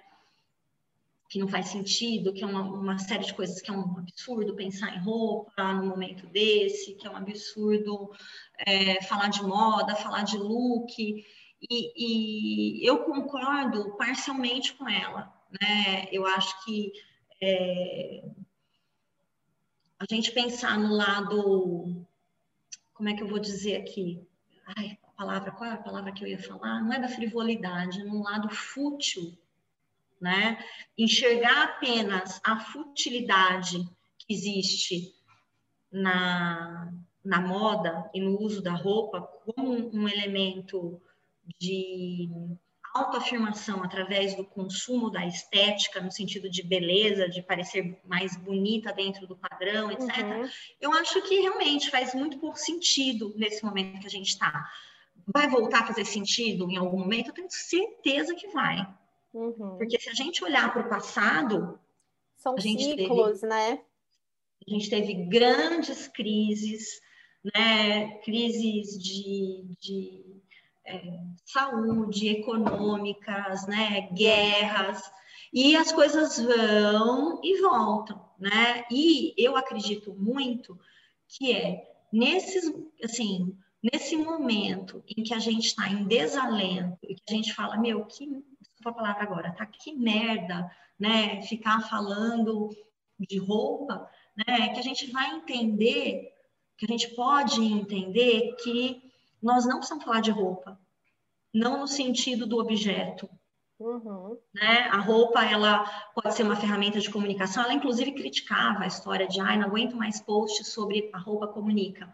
[1.30, 4.56] Que não faz sentido, que é uma, uma série de coisas que é um absurdo
[4.56, 8.12] pensar em roupa no momento desse, que é um absurdo
[8.66, 11.24] é, falar de moda, falar de look.
[11.70, 15.34] E, e eu concordo parcialmente com ela.
[15.62, 16.08] Né?
[16.12, 16.92] Eu acho que
[17.42, 18.24] é,
[20.00, 22.06] a gente pensar no lado,
[22.94, 24.28] como é que eu vou dizer aqui?
[24.78, 26.82] Ai, a palavra, qual é a palavra que eu ia falar?
[26.82, 29.38] Não é da frivolidade, num lado fútil,
[30.20, 30.64] né?
[30.98, 35.16] Enxergar apenas a futilidade que existe
[35.92, 36.92] na,
[37.24, 41.02] na moda e no uso da roupa como um elemento
[41.60, 42.30] de
[42.96, 49.28] autoafirmação através do consumo da estética, no sentido de beleza, de parecer mais bonita dentro
[49.28, 50.50] do padrão, etc., uhum.
[50.80, 54.66] eu acho que realmente faz muito pouco sentido nesse momento que a gente está.
[55.28, 57.30] Vai voltar a fazer sentido em algum momento?
[57.30, 58.88] Eu tenho certeza que vai.
[59.34, 59.78] Uhum.
[59.78, 61.78] Porque se a gente olhar para o passado.
[62.38, 63.82] São ciclos, teve, né?
[64.66, 67.02] A gente teve grandes crises,
[67.44, 68.20] né?
[68.20, 70.25] Crises de, de
[70.86, 71.02] é,
[71.46, 75.02] saúde, econômicas, né, guerras,
[75.54, 78.86] e as coisas vão e voltam, né?
[78.92, 80.78] E eu acredito muito
[81.28, 87.24] que é nesses, assim, nesse momento em que a gente está em desalento e que
[87.30, 90.70] a gente fala, meu, que, desculpa a palavra agora, tá que merda,
[91.00, 91.42] né?
[91.44, 92.70] Ficar falando
[93.20, 94.70] de roupa, né?
[94.74, 96.34] Que a gente vai entender,
[96.78, 99.05] que a gente pode entender que
[99.46, 100.80] nós não precisamos falar de roupa,
[101.54, 103.30] não no sentido do objeto.
[103.80, 104.40] Uhum.
[104.52, 104.90] Né?
[104.92, 107.64] A roupa, ela pode ser uma ferramenta de comunicação.
[107.64, 112.12] Ela, inclusive, criticava a história de, ai, não aguento mais posts sobre a roupa comunica.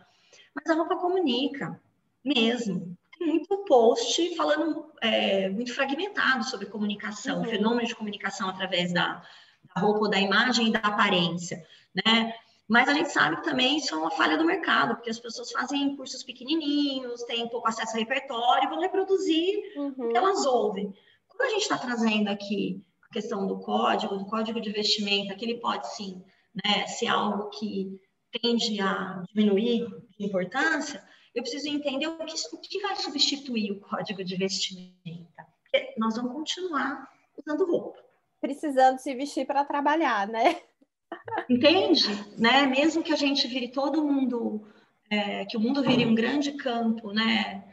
[0.54, 1.80] Mas a roupa comunica,
[2.24, 2.98] mesmo.
[3.18, 7.46] Tem muito post falando é, muito fragmentado sobre comunicação, uhum.
[7.46, 9.24] fenômeno de comunicação através da,
[9.74, 11.66] da roupa, da imagem e da aparência,
[11.96, 12.34] né?
[12.72, 15.52] Mas a gente sabe que também isso é uma falha do mercado, porque as pessoas
[15.52, 19.90] fazem cursos pequenininhos, têm pouco acesso a repertório, vão reproduzir uhum.
[19.90, 20.94] o que elas ouvem.
[21.28, 25.44] Quando a gente está trazendo aqui a questão do código, do código de vestimenta, que
[25.44, 26.24] ele pode sim
[26.64, 28.00] né, ser algo que
[28.42, 29.86] tende a diminuir
[30.18, 31.04] de importância,
[31.36, 35.46] eu preciso entender o que, o que vai substituir o código de vestimenta.
[35.64, 37.06] Porque nós vamos continuar
[37.38, 38.00] usando roupa.
[38.40, 40.62] Precisando se vestir para trabalhar, né?
[41.50, 42.08] Entende?
[42.38, 42.66] Né?
[42.68, 44.66] Mesmo que a gente vire todo mundo,
[45.10, 47.64] é, que o mundo vire um grande campo, né?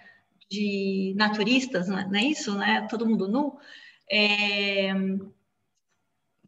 [0.50, 2.86] De naturistas, não é isso, né?
[2.88, 3.58] Todo mundo nu.
[4.10, 4.92] É,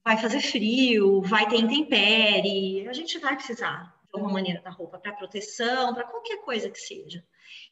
[0.04, 4.98] vai fazer frio, vai ter intempérie, a gente vai precisar de alguma maneira da roupa
[4.98, 7.24] para proteção, para qualquer coisa que seja.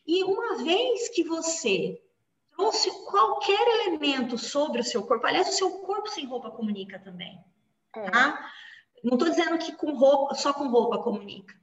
[0.07, 2.01] E uma vez que você
[2.57, 7.39] trouxe qualquer elemento sobre o seu corpo, aliás, o seu corpo sem roupa comunica também,
[7.97, 8.11] é.
[9.03, 11.55] Não estou dizendo que com roupa, só com roupa comunica.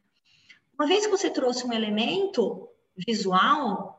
[0.78, 3.96] Uma vez que você trouxe um elemento visual,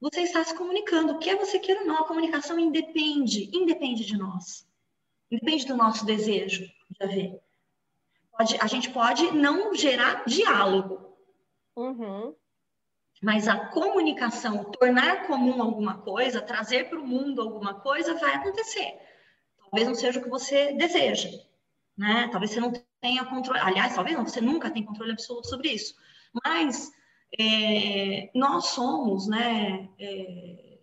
[0.00, 1.18] você está se comunicando.
[1.18, 4.66] Quer você queira ou não, a comunicação independe, independe de nós.
[5.30, 7.40] Independe do nosso desejo de haver.
[8.36, 11.16] Pode, a gente pode não gerar diálogo.
[11.74, 12.34] Uhum.
[13.22, 18.98] Mas a comunicação, tornar comum alguma coisa, trazer para o mundo alguma coisa, vai acontecer.
[19.58, 21.30] Talvez não seja o que você deseja,
[21.96, 22.28] né?
[22.30, 23.60] Talvez você não tenha controle.
[23.60, 25.94] Aliás, talvez não, você nunca tem controle absoluto sobre isso.
[26.44, 26.92] Mas
[27.38, 30.78] é, nós somos, né, é,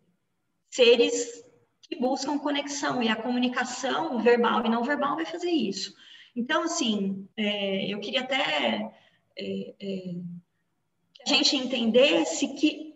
[0.71, 1.43] seres
[1.81, 5.93] que buscam conexão e a comunicação verbal e não verbal vai fazer isso.
[6.35, 8.91] Então, assim, é, eu queria até
[9.37, 10.15] é, é,
[11.13, 12.93] que a gente entendesse que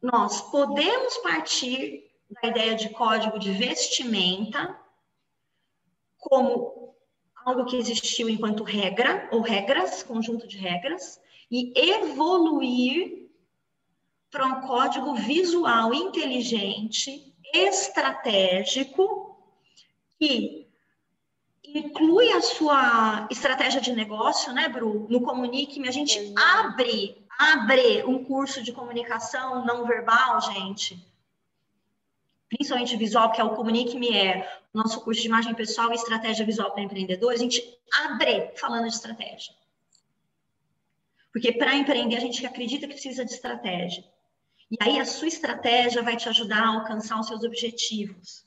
[0.00, 4.78] nós podemos partir da ideia de código de vestimenta
[6.18, 6.83] como
[7.44, 11.20] algo que existiu enquanto regra ou regras, conjunto de regras,
[11.50, 13.28] e evoluir
[14.30, 19.38] para um código visual inteligente, estratégico,
[20.18, 20.66] que
[21.64, 25.06] inclui a sua estratégia de negócio, né, Bru?
[25.08, 31.13] No Comunique-me, a gente abre, abre um curso de comunicação não verbal, gente.
[32.56, 36.46] Principalmente visual, que é o Comunique-me, é o nosso curso de imagem pessoal e estratégia
[36.46, 37.40] visual para empreendedores.
[37.40, 39.52] A gente abre falando de estratégia.
[41.32, 44.04] Porque para empreender, a gente acredita que precisa de estratégia.
[44.70, 48.46] E aí a sua estratégia vai te ajudar a alcançar os seus objetivos.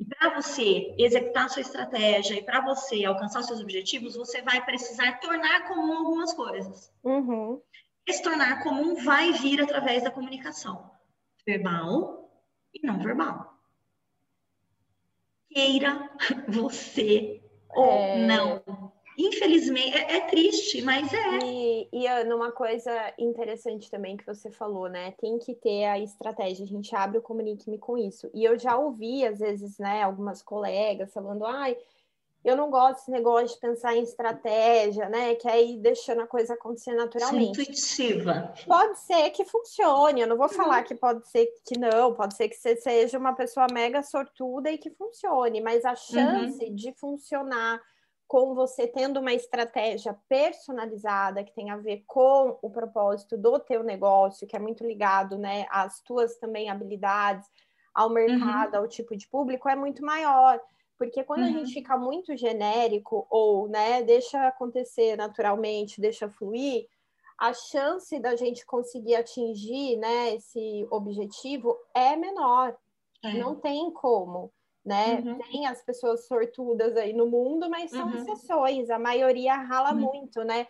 [0.00, 4.40] E para você executar a sua estratégia e para você alcançar os seus objetivos, você
[4.40, 6.90] vai precisar tornar comum algumas coisas.
[7.04, 7.60] Uhum.
[8.06, 10.90] Esse tornar comum vai vir através da comunicação
[11.46, 12.23] verbal
[12.74, 13.54] e não verbal.
[15.48, 16.10] Queira
[16.48, 17.78] você é...
[17.78, 18.92] ou não.
[19.16, 21.38] Infelizmente, é, é, triste, mas é.
[21.44, 25.12] E, e Ana, uma coisa interessante também que você falou, né?
[25.12, 26.64] Tem que ter a estratégia.
[26.64, 28.28] A gente abre o Comunique-me com isso.
[28.34, 31.76] E eu já ouvi, às vezes, né, algumas colegas falando, ai,
[32.44, 35.34] eu não gosto desse negócio de pensar em estratégia, né?
[35.34, 37.62] Que aí deixando a coisa acontecer naturalmente.
[37.62, 38.52] Intuitiva.
[38.66, 42.48] Pode ser que funcione, eu não vou falar que pode ser que não, pode ser
[42.48, 45.96] que você seja uma pessoa mega sortuda e que funcione, mas a uhum.
[45.96, 46.74] chance uhum.
[46.74, 47.80] de funcionar
[48.26, 53.82] com você tendo uma estratégia personalizada que tem a ver com o propósito do teu
[53.82, 57.46] negócio, que é muito ligado, né, às tuas também habilidades,
[57.94, 58.80] ao mercado, uhum.
[58.80, 60.60] ao tipo de público, é muito maior.
[61.06, 61.48] Porque quando uhum.
[61.48, 66.86] a gente fica muito genérico ou, né, deixa acontecer naturalmente, deixa fluir,
[67.38, 72.76] a chance da gente conseguir atingir, né, esse objetivo é menor.
[73.22, 73.34] É.
[73.34, 74.52] Não tem como
[74.84, 75.22] né?
[75.24, 75.38] Uhum.
[75.38, 78.16] Tem as pessoas sortudas aí no mundo, mas são uhum.
[78.16, 80.00] exceções, a maioria rala uhum.
[80.00, 80.66] muito, né?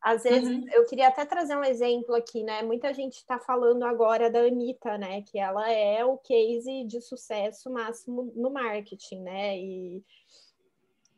[0.00, 0.64] Às vezes, uhum.
[0.72, 2.62] eu queria até trazer um exemplo aqui, né?
[2.62, 5.22] Muita gente está falando agora da Anitta, né?
[5.22, 9.58] Que ela é o case de sucesso máximo no marketing, né?
[9.58, 10.04] E,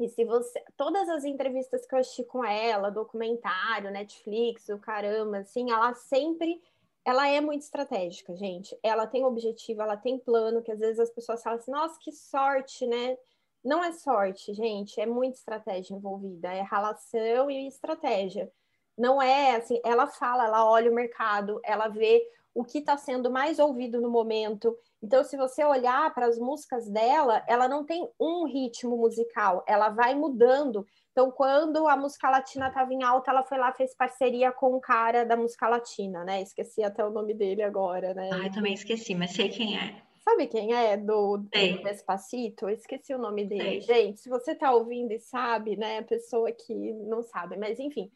[0.00, 0.62] e se você.
[0.76, 6.60] Todas as entrevistas que eu assisti com ela, documentário, Netflix, o caramba, assim, ela sempre
[7.08, 8.78] ela é muito estratégica, gente.
[8.82, 12.12] Ela tem objetivo, ela tem plano, que às vezes as pessoas falam assim, nossa, que
[12.12, 13.16] sorte, né?
[13.64, 18.52] Não é sorte, gente, é muita estratégia envolvida, é relação e estratégia.
[18.99, 22.20] Não é assim, ela fala, ela olha o mercado, ela vê
[22.53, 24.76] o que está sendo mais ouvido no momento.
[25.01, 29.90] Então, se você olhar para as músicas dela, ela não tem um ritmo musical, ela
[29.90, 30.84] vai mudando.
[31.12, 34.80] Então, quando a música latina estava em alta, ela foi lá fez parceria com o
[34.80, 36.42] cara da música latina, né?
[36.42, 38.28] Esqueci até o nome dele agora, né?
[38.32, 40.03] Ah, eu também esqueci, mas sei quem é.
[40.24, 42.68] Sabe quem é do, do Despacito?
[42.68, 43.80] Esqueci o nome dele.
[43.82, 44.05] Sei.
[44.05, 45.99] Gente, se você tá ouvindo e sabe, né?
[45.99, 48.11] A pessoa que não sabe, mas enfim.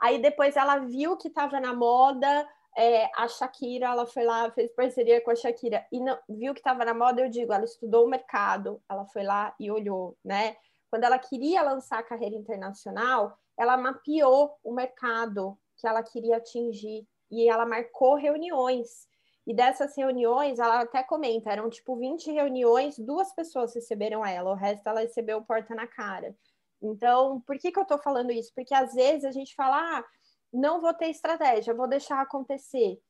[0.00, 4.72] Aí depois ela viu que estava na moda, é, a Shakira, ela foi lá, fez
[4.74, 8.06] parceria com a Shakira e não, viu que estava na moda, eu digo, ela estudou
[8.06, 10.56] o mercado, ela foi lá e olhou, né?
[10.90, 17.06] quando ela queria lançar a carreira internacional, ela mapeou o mercado que ela queria atingir
[17.30, 19.06] e ela marcou reuniões.
[19.46, 24.54] E dessas reuniões, ela até comenta, eram tipo 20 reuniões, duas pessoas receberam ela, o
[24.54, 26.34] resto ela recebeu porta na cara.
[26.82, 28.52] Então, por que, que eu estou falando isso?
[28.54, 30.04] Porque às vezes a gente fala, ah,
[30.52, 33.00] não vou ter estratégia, vou deixar acontecer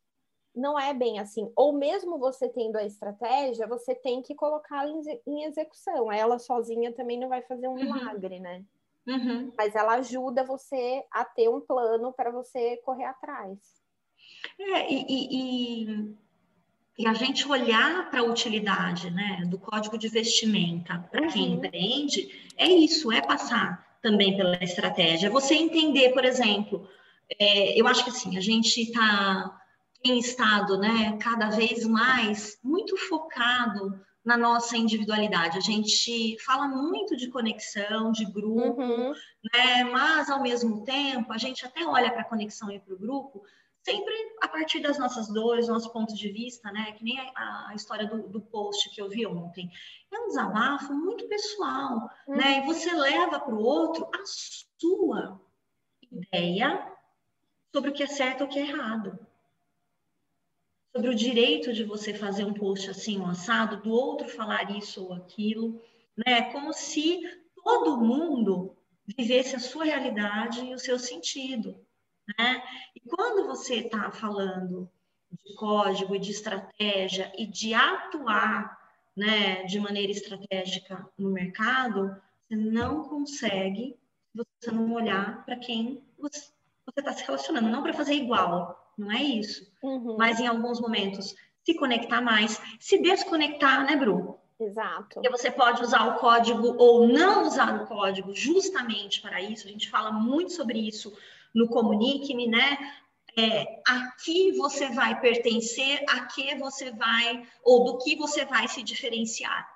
[0.57, 1.53] não é bem assim.
[1.55, 4.91] Ou mesmo você tendo a estratégia, você tem que colocá-la
[5.27, 6.11] em, execução.
[6.11, 7.93] Ela sozinha também não vai fazer um uhum.
[7.93, 8.65] milagre, né?
[9.07, 9.53] Uhum.
[9.57, 13.59] Mas ela ajuda você a ter um plano para você correr atrás.
[14.59, 16.17] É, e, e, e,
[17.05, 21.55] a gente olhar para a utilidade né, do código de vestimenta para quem uhum.
[21.57, 25.29] empreende, é isso, é passar também pela estratégia.
[25.29, 26.89] Você entender, por exemplo,
[27.39, 29.61] é, eu acho que assim, a gente está
[30.03, 35.57] tem estado, né, cada vez mais muito focado na nossa individualidade.
[35.57, 39.13] A gente fala muito de conexão, de grupo, uhum.
[39.55, 39.85] né?
[39.85, 43.43] Mas ao mesmo tempo a gente até olha para a conexão e para o grupo
[43.87, 46.91] sempre a partir das nossas dores, nossos pontos de vista, né?
[46.93, 49.71] Que nem a, a história do, do, post que eu vi ontem.
[50.13, 52.37] É um desabafo muito pessoal, uhum.
[52.37, 52.59] né?
[52.59, 55.41] E você leva para o outro a sua
[56.11, 56.93] ideia
[57.73, 59.17] sobre o que é certo ou o que é errado
[60.93, 65.05] sobre o direito de você fazer um post assim, um assado, do outro falar isso
[65.05, 65.81] ou aquilo,
[66.17, 66.51] né?
[66.51, 67.21] Como se
[67.63, 68.75] todo mundo
[69.17, 71.86] vivesse a sua realidade e o seu sentido,
[72.39, 72.63] né?
[72.95, 74.89] E quando você está falando
[75.45, 78.79] de código e de estratégia e de atuar,
[79.17, 83.97] né, de maneira estratégica no mercado, você não consegue
[84.35, 86.53] você não olhar para quem você
[86.97, 89.71] está se relacionando, não para fazer igual, não é isso.
[89.83, 90.17] Uhum.
[90.19, 94.39] Mas em alguns momentos se conectar mais, se desconectar, né, Bru?
[94.59, 95.15] Exato.
[95.15, 99.67] Porque você pode usar o código ou não usar o código justamente para isso.
[99.67, 101.17] A gente fala muito sobre isso
[101.57, 102.79] no Comunique-me, né?
[103.39, 108.69] É, a que você vai pertencer, a que você vai, ou do que você vai
[108.69, 109.69] se diferenciar,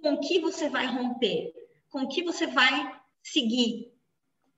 [0.00, 1.52] com que você vai romper,
[1.90, 3.92] com que você vai seguir,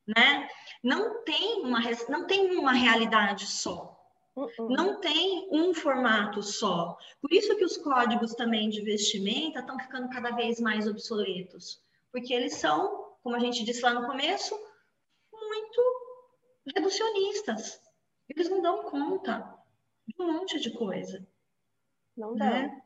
[0.07, 0.49] né?
[0.83, 3.97] Não tem uma, não tem uma realidade só.
[4.37, 4.69] Uh-uh.
[4.71, 6.97] Não tem um formato só.
[7.21, 11.81] Por isso que os códigos também de vestimenta estão ficando cada vez mais obsoletos.
[12.13, 14.55] Porque eles são, como a gente disse lá no começo,
[16.75, 17.81] reducionistas.
[18.29, 19.55] Eles não dão conta
[20.07, 21.27] de um monte de coisa.
[22.17, 22.51] Não dá.
[22.51, 22.83] Né?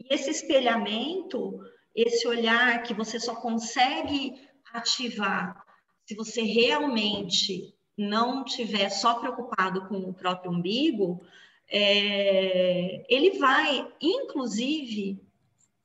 [0.00, 1.60] E esse espelhamento,
[1.94, 5.64] esse olhar que você só consegue ativar
[6.10, 11.22] se você realmente não tiver só preocupado com o próprio umbigo,
[11.68, 15.22] é, ele vai, inclusive,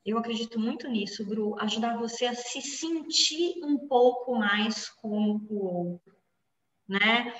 [0.04, 5.64] eu acredito muito nisso, Bru, ajudar você a se sentir um pouco mais com o
[5.64, 6.15] outro,
[6.88, 7.32] né?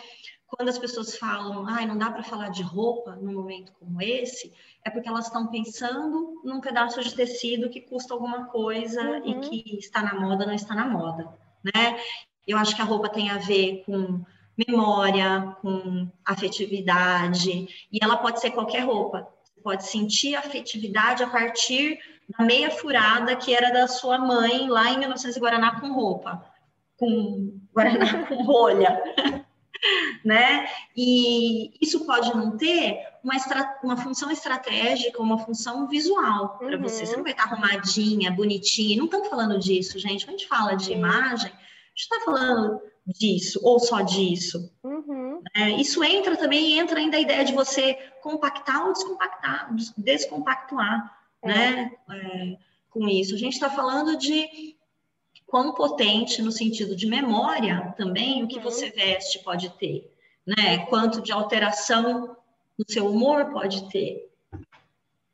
[0.47, 4.53] Quando as pessoas falam, ai, não dá para falar de roupa num momento como esse,
[4.85, 9.27] é porque elas estão pensando num pedaço de tecido que custa alguma coisa uhum.
[9.27, 11.29] e que está na moda, não está na moda,
[11.65, 11.99] né?
[12.47, 14.25] Eu acho que a roupa tem a ver com
[14.57, 19.29] memória, com afetividade, e ela pode ser qualquer roupa.
[19.45, 21.99] Você pode sentir afetividade a partir
[22.39, 26.45] da meia furada que era da sua mãe lá em 1900 Guaraná com roupa,
[26.97, 29.03] com Guaraná com rolha.
[30.25, 30.69] né?
[30.97, 33.79] E isso pode não ter uma, estra...
[33.83, 36.83] uma função estratégica, uma função visual para uhum.
[36.83, 37.07] você.
[37.07, 38.97] Você não vai estar arrumadinha, bonitinha.
[38.97, 40.25] Não estamos falando disso, gente.
[40.25, 44.73] Quando a gente fala de imagem, a gente está falando disso ou só disso.
[44.83, 45.43] Uhum.
[45.55, 51.49] É, isso entra também, entra ainda a ideia de você compactar ou descompactar, descompactuar, é.
[51.49, 51.93] né?
[52.11, 52.57] É,
[52.91, 53.35] com isso.
[53.35, 54.76] A gente está falando de
[55.47, 58.63] quão potente no sentido de memória também o que uhum.
[58.63, 60.13] você veste pode ter,
[60.47, 60.87] né?
[60.87, 62.37] Quanto de alteração
[62.79, 64.31] no seu humor pode ter.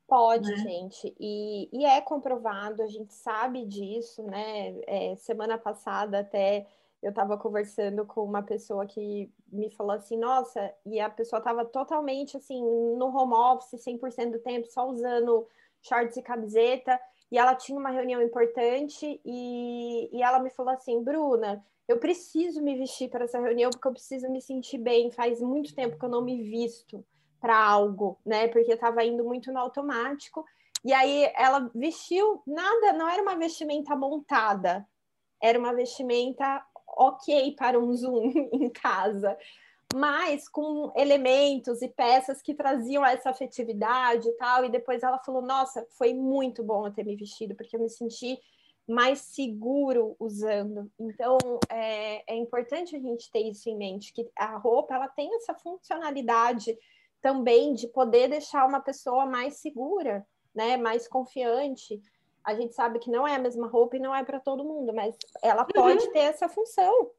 [0.07, 0.57] Pode, né?
[0.59, 4.79] gente, e, e, é comprovado, a gente sabe disso, né?
[4.87, 6.67] É, semana passada até
[7.03, 11.65] eu estava conversando com uma pessoa que me falou assim, nossa, e a pessoa estava
[11.65, 15.49] totalmente assim, no home office, 100% do tempo, só usando
[15.81, 17.01] shorts e camiseta,
[17.33, 22.63] e ela tinha uma reunião importante, e, e ela me falou assim, Bruna, eu preciso
[22.63, 26.05] me vestir para essa reunião, porque eu preciso me sentir bem, faz muito tempo que
[26.05, 27.03] eu não me visto
[27.41, 30.45] para algo, né, porque estava indo muito no automático,
[30.85, 34.87] e aí ela vestiu, nada, não era uma vestimenta montada,
[35.43, 39.39] era uma vestimenta ok para um Zoom em casa,
[39.95, 44.65] mas com elementos e peças que traziam essa afetividade e tal.
[44.65, 47.89] E depois ela falou: Nossa, foi muito bom eu ter me vestido, porque eu me
[47.89, 48.39] senti
[48.89, 50.91] mais seguro usando.
[50.99, 51.39] Então
[51.69, 55.55] é, é importante a gente ter isso em mente, que a roupa ela tem essa
[55.55, 56.77] funcionalidade
[57.21, 62.03] também de poder deixar uma pessoa mais segura, né, mais confiante
[62.45, 64.93] a gente sabe que não é a mesma roupa e não é para todo mundo,
[64.93, 66.13] mas ela pode uhum.
[66.13, 67.11] ter essa função.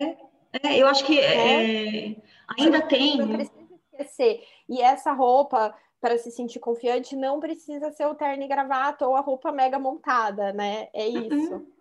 [0.00, 0.16] É,
[0.52, 2.16] é eu acho que é, é
[2.58, 3.18] ainda Você tem.
[3.18, 4.44] Não precisa esquecer.
[4.68, 9.16] E essa roupa, para se sentir confiante, não precisa ser o terno e gravata ou
[9.16, 10.88] a roupa mega montada, né?
[10.92, 11.26] É uhum.
[11.26, 11.54] isso.
[11.54, 11.72] Uhum.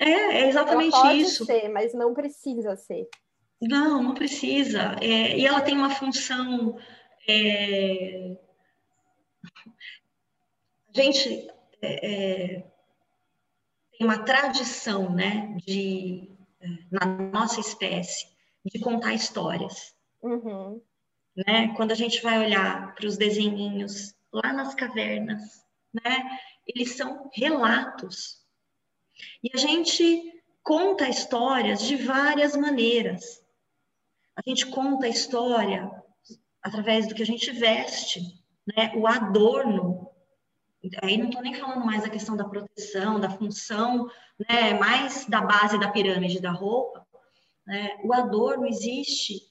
[0.00, 1.44] É, é exatamente ela pode isso.
[1.44, 3.08] ser, mas não precisa ser.
[3.60, 4.96] Não, não precisa.
[5.00, 6.76] É, e ela tem uma função.
[7.28, 8.36] É...
[10.92, 11.48] Gente,
[11.82, 12.64] é, é,
[13.96, 16.30] tem uma tradição, né, de,
[16.90, 18.26] na nossa espécie,
[18.64, 19.94] de contar histórias.
[20.22, 20.80] Uhum.
[21.36, 21.74] né?
[21.76, 25.42] Quando a gente vai olhar para os desenhinhos lá nas cavernas,
[25.92, 26.38] né?
[26.66, 28.42] Eles são relatos.
[29.42, 33.44] E a gente conta histórias de várias maneiras.
[34.34, 35.90] A gente conta a história
[36.62, 38.20] através do que a gente veste,
[38.66, 38.92] né?
[38.96, 40.10] O adorno.
[41.02, 44.10] Aí não estou nem falando mais da questão da proteção, da função,
[44.48, 44.74] né?
[44.74, 47.06] Mais da base da pirâmide da roupa.
[47.66, 47.98] Né?
[48.04, 49.42] O adorno existe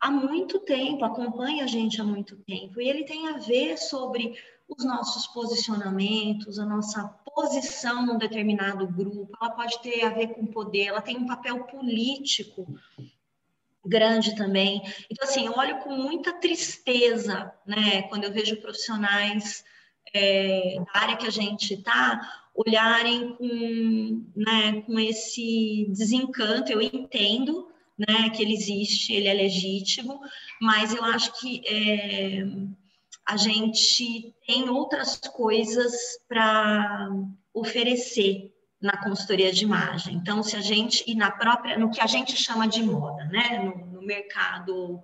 [0.00, 4.36] há muito tempo, acompanha a gente há muito tempo, e ele tem a ver sobre
[4.68, 7.04] os nossos posicionamentos, a nossa
[7.34, 11.64] posição num determinado grupo, ela pode ter a ver com poder, ela tem um papel
[11.64, 12.66] político
[13.84, 14.82] grande também.
[15.08, 19.64] Então, assim, eu olho com muita tristeza, né, quando eu vejo profissionais
[20.14, 22.20] é, da área que a gente está
[22.54, 26.72] olharem com, né, com esse desencanto.
[26.72, 30.20] Eu entendo né, que ele existe, ele é legítimo,
[30.60, 32.44] mas eu acho que é,
[33.26, 35.92] a gente tem outras coisas
[36.28, 37.10] para
[37.52, 40.14] oferecer na consultoria de imagem.
[40.14, 43.58] Então, se a gente e na própria, no que a gente chama de moda, né,
[43.64, 45.02] no, no mercado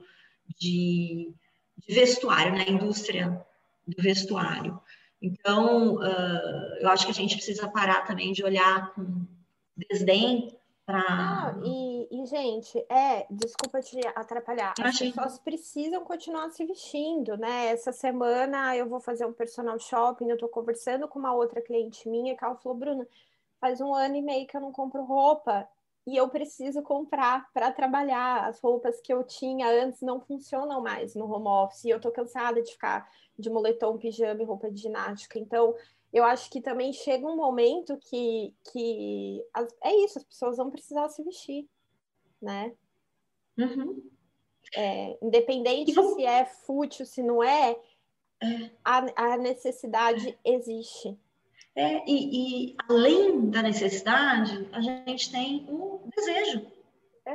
[0.58, 1.34] de,
[1.78, 3.44] de, vestuário, na indústria
[3.86, 4.80] do vestuário.
[5.22, 9.24] Então, uh, eu acho que a gente precisa parar também de olhar com
[9.76, 11.00] desdém para.
[11.00, 14.74] Ah, e, e, gente, é, desculpa te atrapalhar.
[14.82, 17.66] As pessoas precisam continuar se vestindo, né?
[17.68, 22.08] Essa semana eu vou fazer um personal shopping, eu tô conversando com uma outra cliente
[22.08, 23.06] minha que ela falou, Bruna,
[23.60, 25.68] faz um ano e meio que eu não compro roupa
[26.06, 28.48] e eu preciso comprar para trabalhar.
[28.48, 31.84] As roupas que eu tinha antes não funcionam mais no home office.
[31.84, 35.38] E eu tô cansada de ficar de moletom, pijama e roupa de ginástica.
[35.38, 35.74] Então,
[36.12, 40.70] eu acho que também chega um momento que, que as, é isso, as pessoas vão
[40.70, 41.68] precisar se vestir,
[42.40, 42.74] né?
[43.56, 44.10] Uhum.
[44.74, 47.76] É, independente se é fútil, se não é,
[48.42, 48.70] é.
[48.84, 51.16] A, a necessidade existe.
[51.74, 56.66] É, e, e, além da necessidade, a gente tem o desejo.
[57.24, 57.34] É.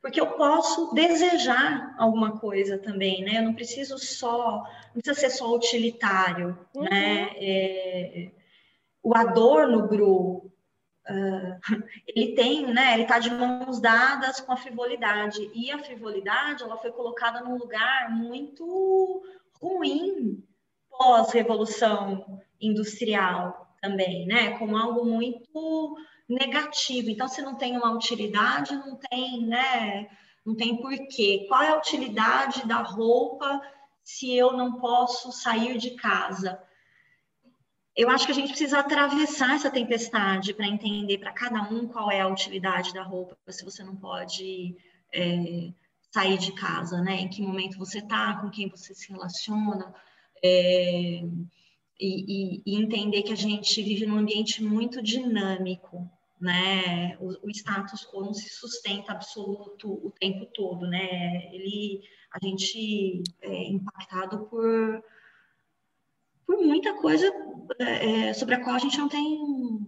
[0.00, 3.38] Porque eu posso desejar alguma coisa também, né?
[3.38, 4.64] Eu não preciso só,
[4.94, 6.84] não precisa ser só utilitário, uhum.
[6.84, 7.30] né?
[7.36, 8.30] É,
[9.02, 10.50] o adorno, Bru,
[11.08, 11.60] uh,
[12.06, 12.94] ele tem, né?
[12.94, 15.50] Ele está de mãos dadas com a frivolidade.
[15.54, 19.22] E a frivolidade, ela foi colocada num lugar muito
[19.60, 20.42] ruim
[20.90, 24.58] pós-revolução industrial também, né?
[24.58, 25.96] Como algo muito
[26.28, 27.10] negativo.
[27.10, 30.08] Então, se não tem uma utilidade, não tem, né?
[30.44, 31.46] Não tem porquê.
[31.48, 33.60] Qual é a utilidade da roupa
[34.02, 36.62] se eu não posso sair de casa?
[37.96, 42.10] Eu acho que a gente precisa atravessar essa tempestade para entender para cada um qual
[42.10, 44.76] é a utilidade da roupa, se você não pode
[45.12, 45.72] é,
[46.10, 47.16] sair de casa, né?
[47.16, 49.92] Em que momento você está, com quem você se relaciona.
[50.42, 51.22] É,
[52.00, 52.24] e,
[52.56, 57.16] e, e, entender que a gente vive num ambiente muito dinâmico, né?
[57.18, 61.54] O, o, status quo não se sustenta absoluto o tempo todo, né?
[61.54, 65.04] Ele, a gente é impactado por,
[66.46, 67.30] por muita coisa
[67.78, 69.86] é, é sobre a qual a gente não tem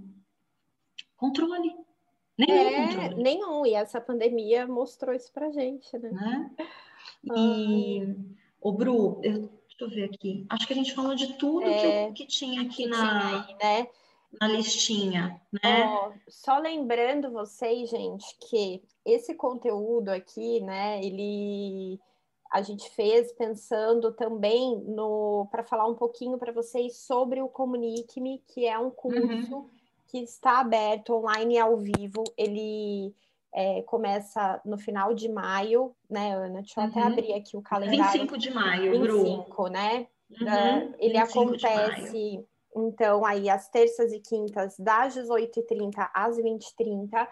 [1.17, 1.75] controle.
[2.37, 3.23] Nenhum é, controle.
[3.23, 6.11] Nenhum, e essa pandemia mostrou isso pra gente, né?
[6.11, 6.51] né?
[7.35, 8.15] E,
[8.61, 10.47] o Bru, eu Deixa eu ver aqui.
[10.49, 13.47] Acho que a gente falou de tudo é, que, que, tinha aqui que na, tinha
[13.47, 13.89] aí, né?
[14.41, 15.87] na listinha, né?
[15.87, 22.01] Oh, só lembrando vocês, gente, que esse conteúdo aqui, né, ele
[22.51, 28.43] a gente fez pensando também no para falar um pouquinho para vocês sobre o Comunique-me,
[28.49, 29.70] que é um curso uhum.
[30.09, 32.23] que está aberto online e ao vivo.
[32.37, 33.14] Ele
[33.55, 36.62] é, começa no final de maio, né, Ana?
[36.62, 36.90] Deixa eu uhum.
[36.90, 38.12] até abrir aqui o calendário.
[38.12, 39.70] 25 de maio, 25, Bru.
[39.70, 40.07] né?
[40.30, 40.88] Uhum.
[40.88, 47.28] Uh, ele acontece, então, aí às terças e quintas, das 18h30 às 20h30.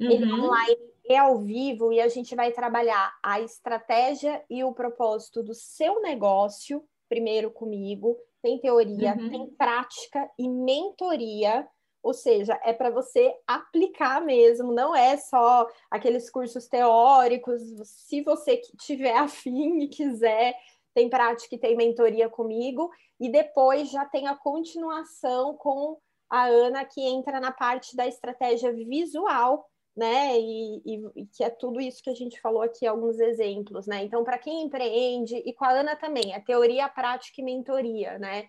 [0.00, 0.10] Uhum.
[0.10, 4.72] Ele é online e ao vivo, e a gente vai trabalhar a estratégia e o
[4.72, 8.16] propósito do seu negócio, primeiro comigo.
[8.42, 9.30] Tem teoria, uhum.
[9.30, 11.66] tem prática e mentoria
[12.04, 17.62] ou seja, é para você aplicar mesmo, não é só aqueles cursos teóricos.
[17.82, 20.54] Se você tiver afim e quiser,
[20.92, 22.90] tem prática e tem mentoria comigo.
[23.18, 25.98] E depois já tem a continuação com
[26.28, 30.38] a Ana, que entra na parte da estratégia visual, né?
[30.38, 34.04] E, e, e, que é tudo isso que a gente falou aqui, alguns exemplos, né?
[34.04, 38.46] Então, para quem empreende, e com a Ana também, é teoria, prática e mentoria, né?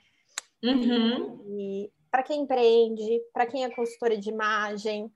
[0.62, 1.42] Uhum.
[1.58, 5.12] E para quem empreende, para quem é consultora de imagem.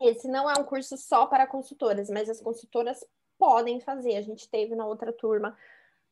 [0.00, 3.04] Esse não é um curso só para consultoras, mas as consultoras
[3.38, 4.16] podem fazer.
[4.16, 5.54] A gente teve na outra turma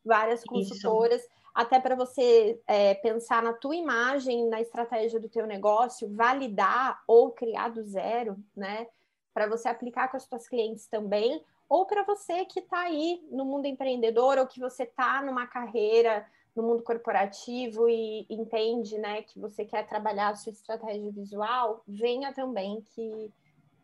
[0.05, 1.31] várias consultoras, Isso.
[1.55, 7.31] até para você é, pensar na tua imagem, na estratégia do teu negócio, validar ou
[7.31, 8.89] criar do zero, né?
[9.33, 13.47] Para você aplicar com as suas clientes também, ou para você que está aí no
[13.47, 19.38] mundo empreendedor ou que você está numa carreira no mundo corporativo e entende, né, que
[19.38, 23.32] você quer trabalhar a sua estratégia visual, venha também que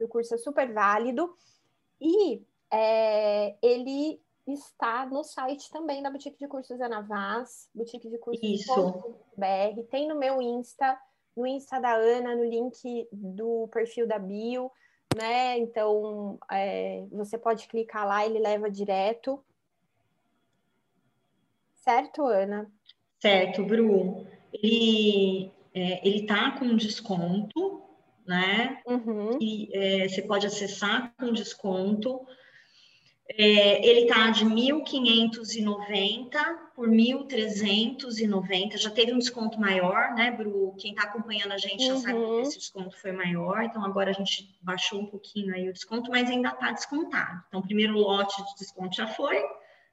[0.01, 1.35] o curso é super válido
[2.01, 8.19] e é, ele está no site também da Boutique de Cursos Ana Vaz, Boutique de
[8.19, 8.43] Cursos
[9.37, 10.99] BR, tem no meu Insta,
[11.37, 14.71] no Insta da Ana, no link do perfil da bio,
[15.17, 15.59] né?
[15.59, 19.43] Então é, você pode clicar lá, ele leva direto.
[21.81, 22.71] Certo, Ana?
[23.21, 24.27] Certo, Bru.
[24.53, 27.83] Ele é, ele tá com desconto,
[28.27, 28.81] né?
[28.87, 29.39] Uhum.
[29.41, 32.21] E é, você pode acessar com desconto.
[33.31, 36.31] É, ele está de 1.590
[36.75, 40.75] por 1.390, já teve um desconto maior, né, Bru?
[40.79, 42.41] Quem está acompanhando a gente já sabe que uhum.
[42.41, 46.31] esse desconto foi maior, então agora a gente baixou um pouquinho aí o desconto, mas
[46.31, 47.45] ainda está descontado.
[47.49, 49.41] Então, o primeiro lote de desconto já foi,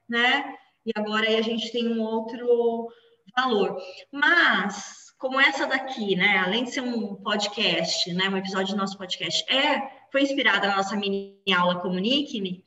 [0.08, 0.56] né?
[0.86, 2.88] E agora aí a gente tem um outro
[3.36, 3.76] valor.
[4.12, 8.96] Mas, como essa daqui, né, além de ser um podcast, né, um episódio do nosso
[8.96, 12.66] podcast, é, foi inspirada na nossa mini aula Comunique-me,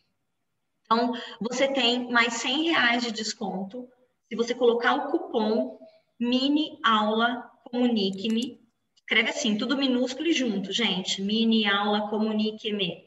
[0.91, 3.87] então, você tem mais 100 reais de desconto
[4.27, 5.77] se você colocar o cupom
[6.19, 8.59] mini aula comunique-me.
[8.95, 11.21] Escreve assim, tudo minúsculo e junto, gente.
[11.21, 13.05] Mini aula comunique-me,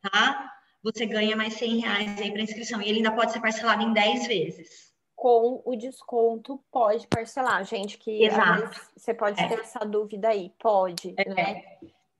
[0.00, 0.52] tá?
[0.86, 2.80] Você ganha mais 100 reais aí para inscrição.
[2.80, 4.92] E ele ainda pode ser parcelado em 10 vezes.
[5.16, 7.98] Com o desconto, pode parcelar, gente.
[7.98, 8.80] Que Exato.
[8.96, 9.48] você pode é.
[9.48, 10.52] ter essa dúvida aí.
[10.60, 11.28] Pode, é.
[11.28, 11.64] né?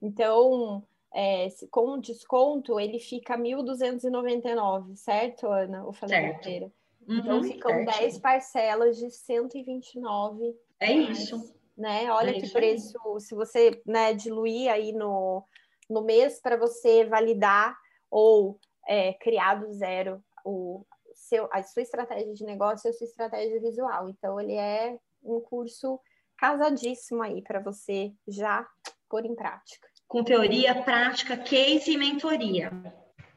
[0.03, 0.83] Então,
[1.15, 5.87] é, com desconto, ele fica 1.299, certo, Ana?
[5.87, 6.73] O falei inteira.
[7.07, 7.99] Uhum, então, ficam certo.
[8.01, 10.57] 10 parcelas de 129.
[10.81, 11.55] É reais, isso.
[11.79, 12.11] Né?
[12.11, 13.21] Olha é que preço, aí.
[13.21, 15.45] se você né, diluir aí no,
[15.89, 17.79] no mês para você validar
[18.11, 20.85] ou é, criar do zero o
[21.15, 24.09] seu, a sua estratégia de negócio e a sua estratégia visual.
[24.09, 26.01] Então, ele é um curso
[26.37, 28.67] casadíssimo aí para você já
[29.09, 32.71] pôr em prática com teoria, prática, case e mentoria.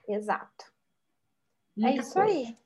[0.07, 0.65] Exato.
[1.75, 2.31] Muita é isso coisa.
[2.31, 2.57] aí.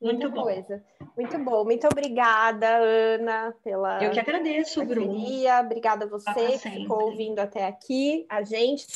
[0.00, 0.84] Muito coisa.
[0.98, 1.06] Bom.
[1.16, 1.64] Muito bom.
[1.64, 4.02] Muito obrigada, Ana, pela.
[4.02, 5.16] Eu que agradeço, Bruno.
[5.60, 8.86] Obrigada a você que ficou ouvindo até aqui, a gente.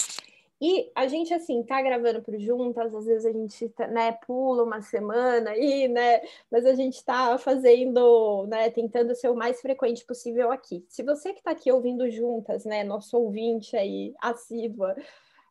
[0.61, 4.63] E a gente, assim, tá gravando por juntas, às vezes a gente, tá, né, pula
[4.63, 10.05] uma semana aí, né, mas a gente tá fazendo, né, tentando ser o mais frequente
[10.07, 10.83] possível aqui.
[10.89, 14.97] Se você que tá aqui ouvindo juntas, né, nosso ouvinte aí, assídua,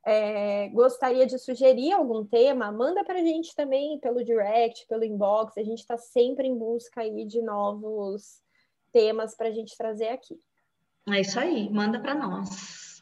[0.03, 5.55] é, gostaria de sugerir algum tema, manda para a gente também pelo direct, pelo inbox,
[5.55, 8.41] a gente está sempre em busca aí de novos
[8.91, 10.39] temas para a gente trazer aqui.
[11.11, 12.94] É isso aí, manda para nós.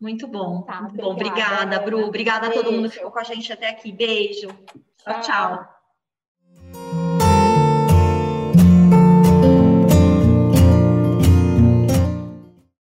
[0.00, 0.62] Muito bom.
[0.62, 1.12] Tá, muito obrigada, bom.
[1.12, 2.06] Obrigada, Bru.
[2.06, 2.60] Obrigada Beijo.
[2.60, 3.92] a todo mundo que ficou com a gente até aqui.
[3.92, 4.48] Beijo.
[4.48, 5.20] tchau.
[5.20, 5.22] tchau.
[5.22, 5.75] tchau.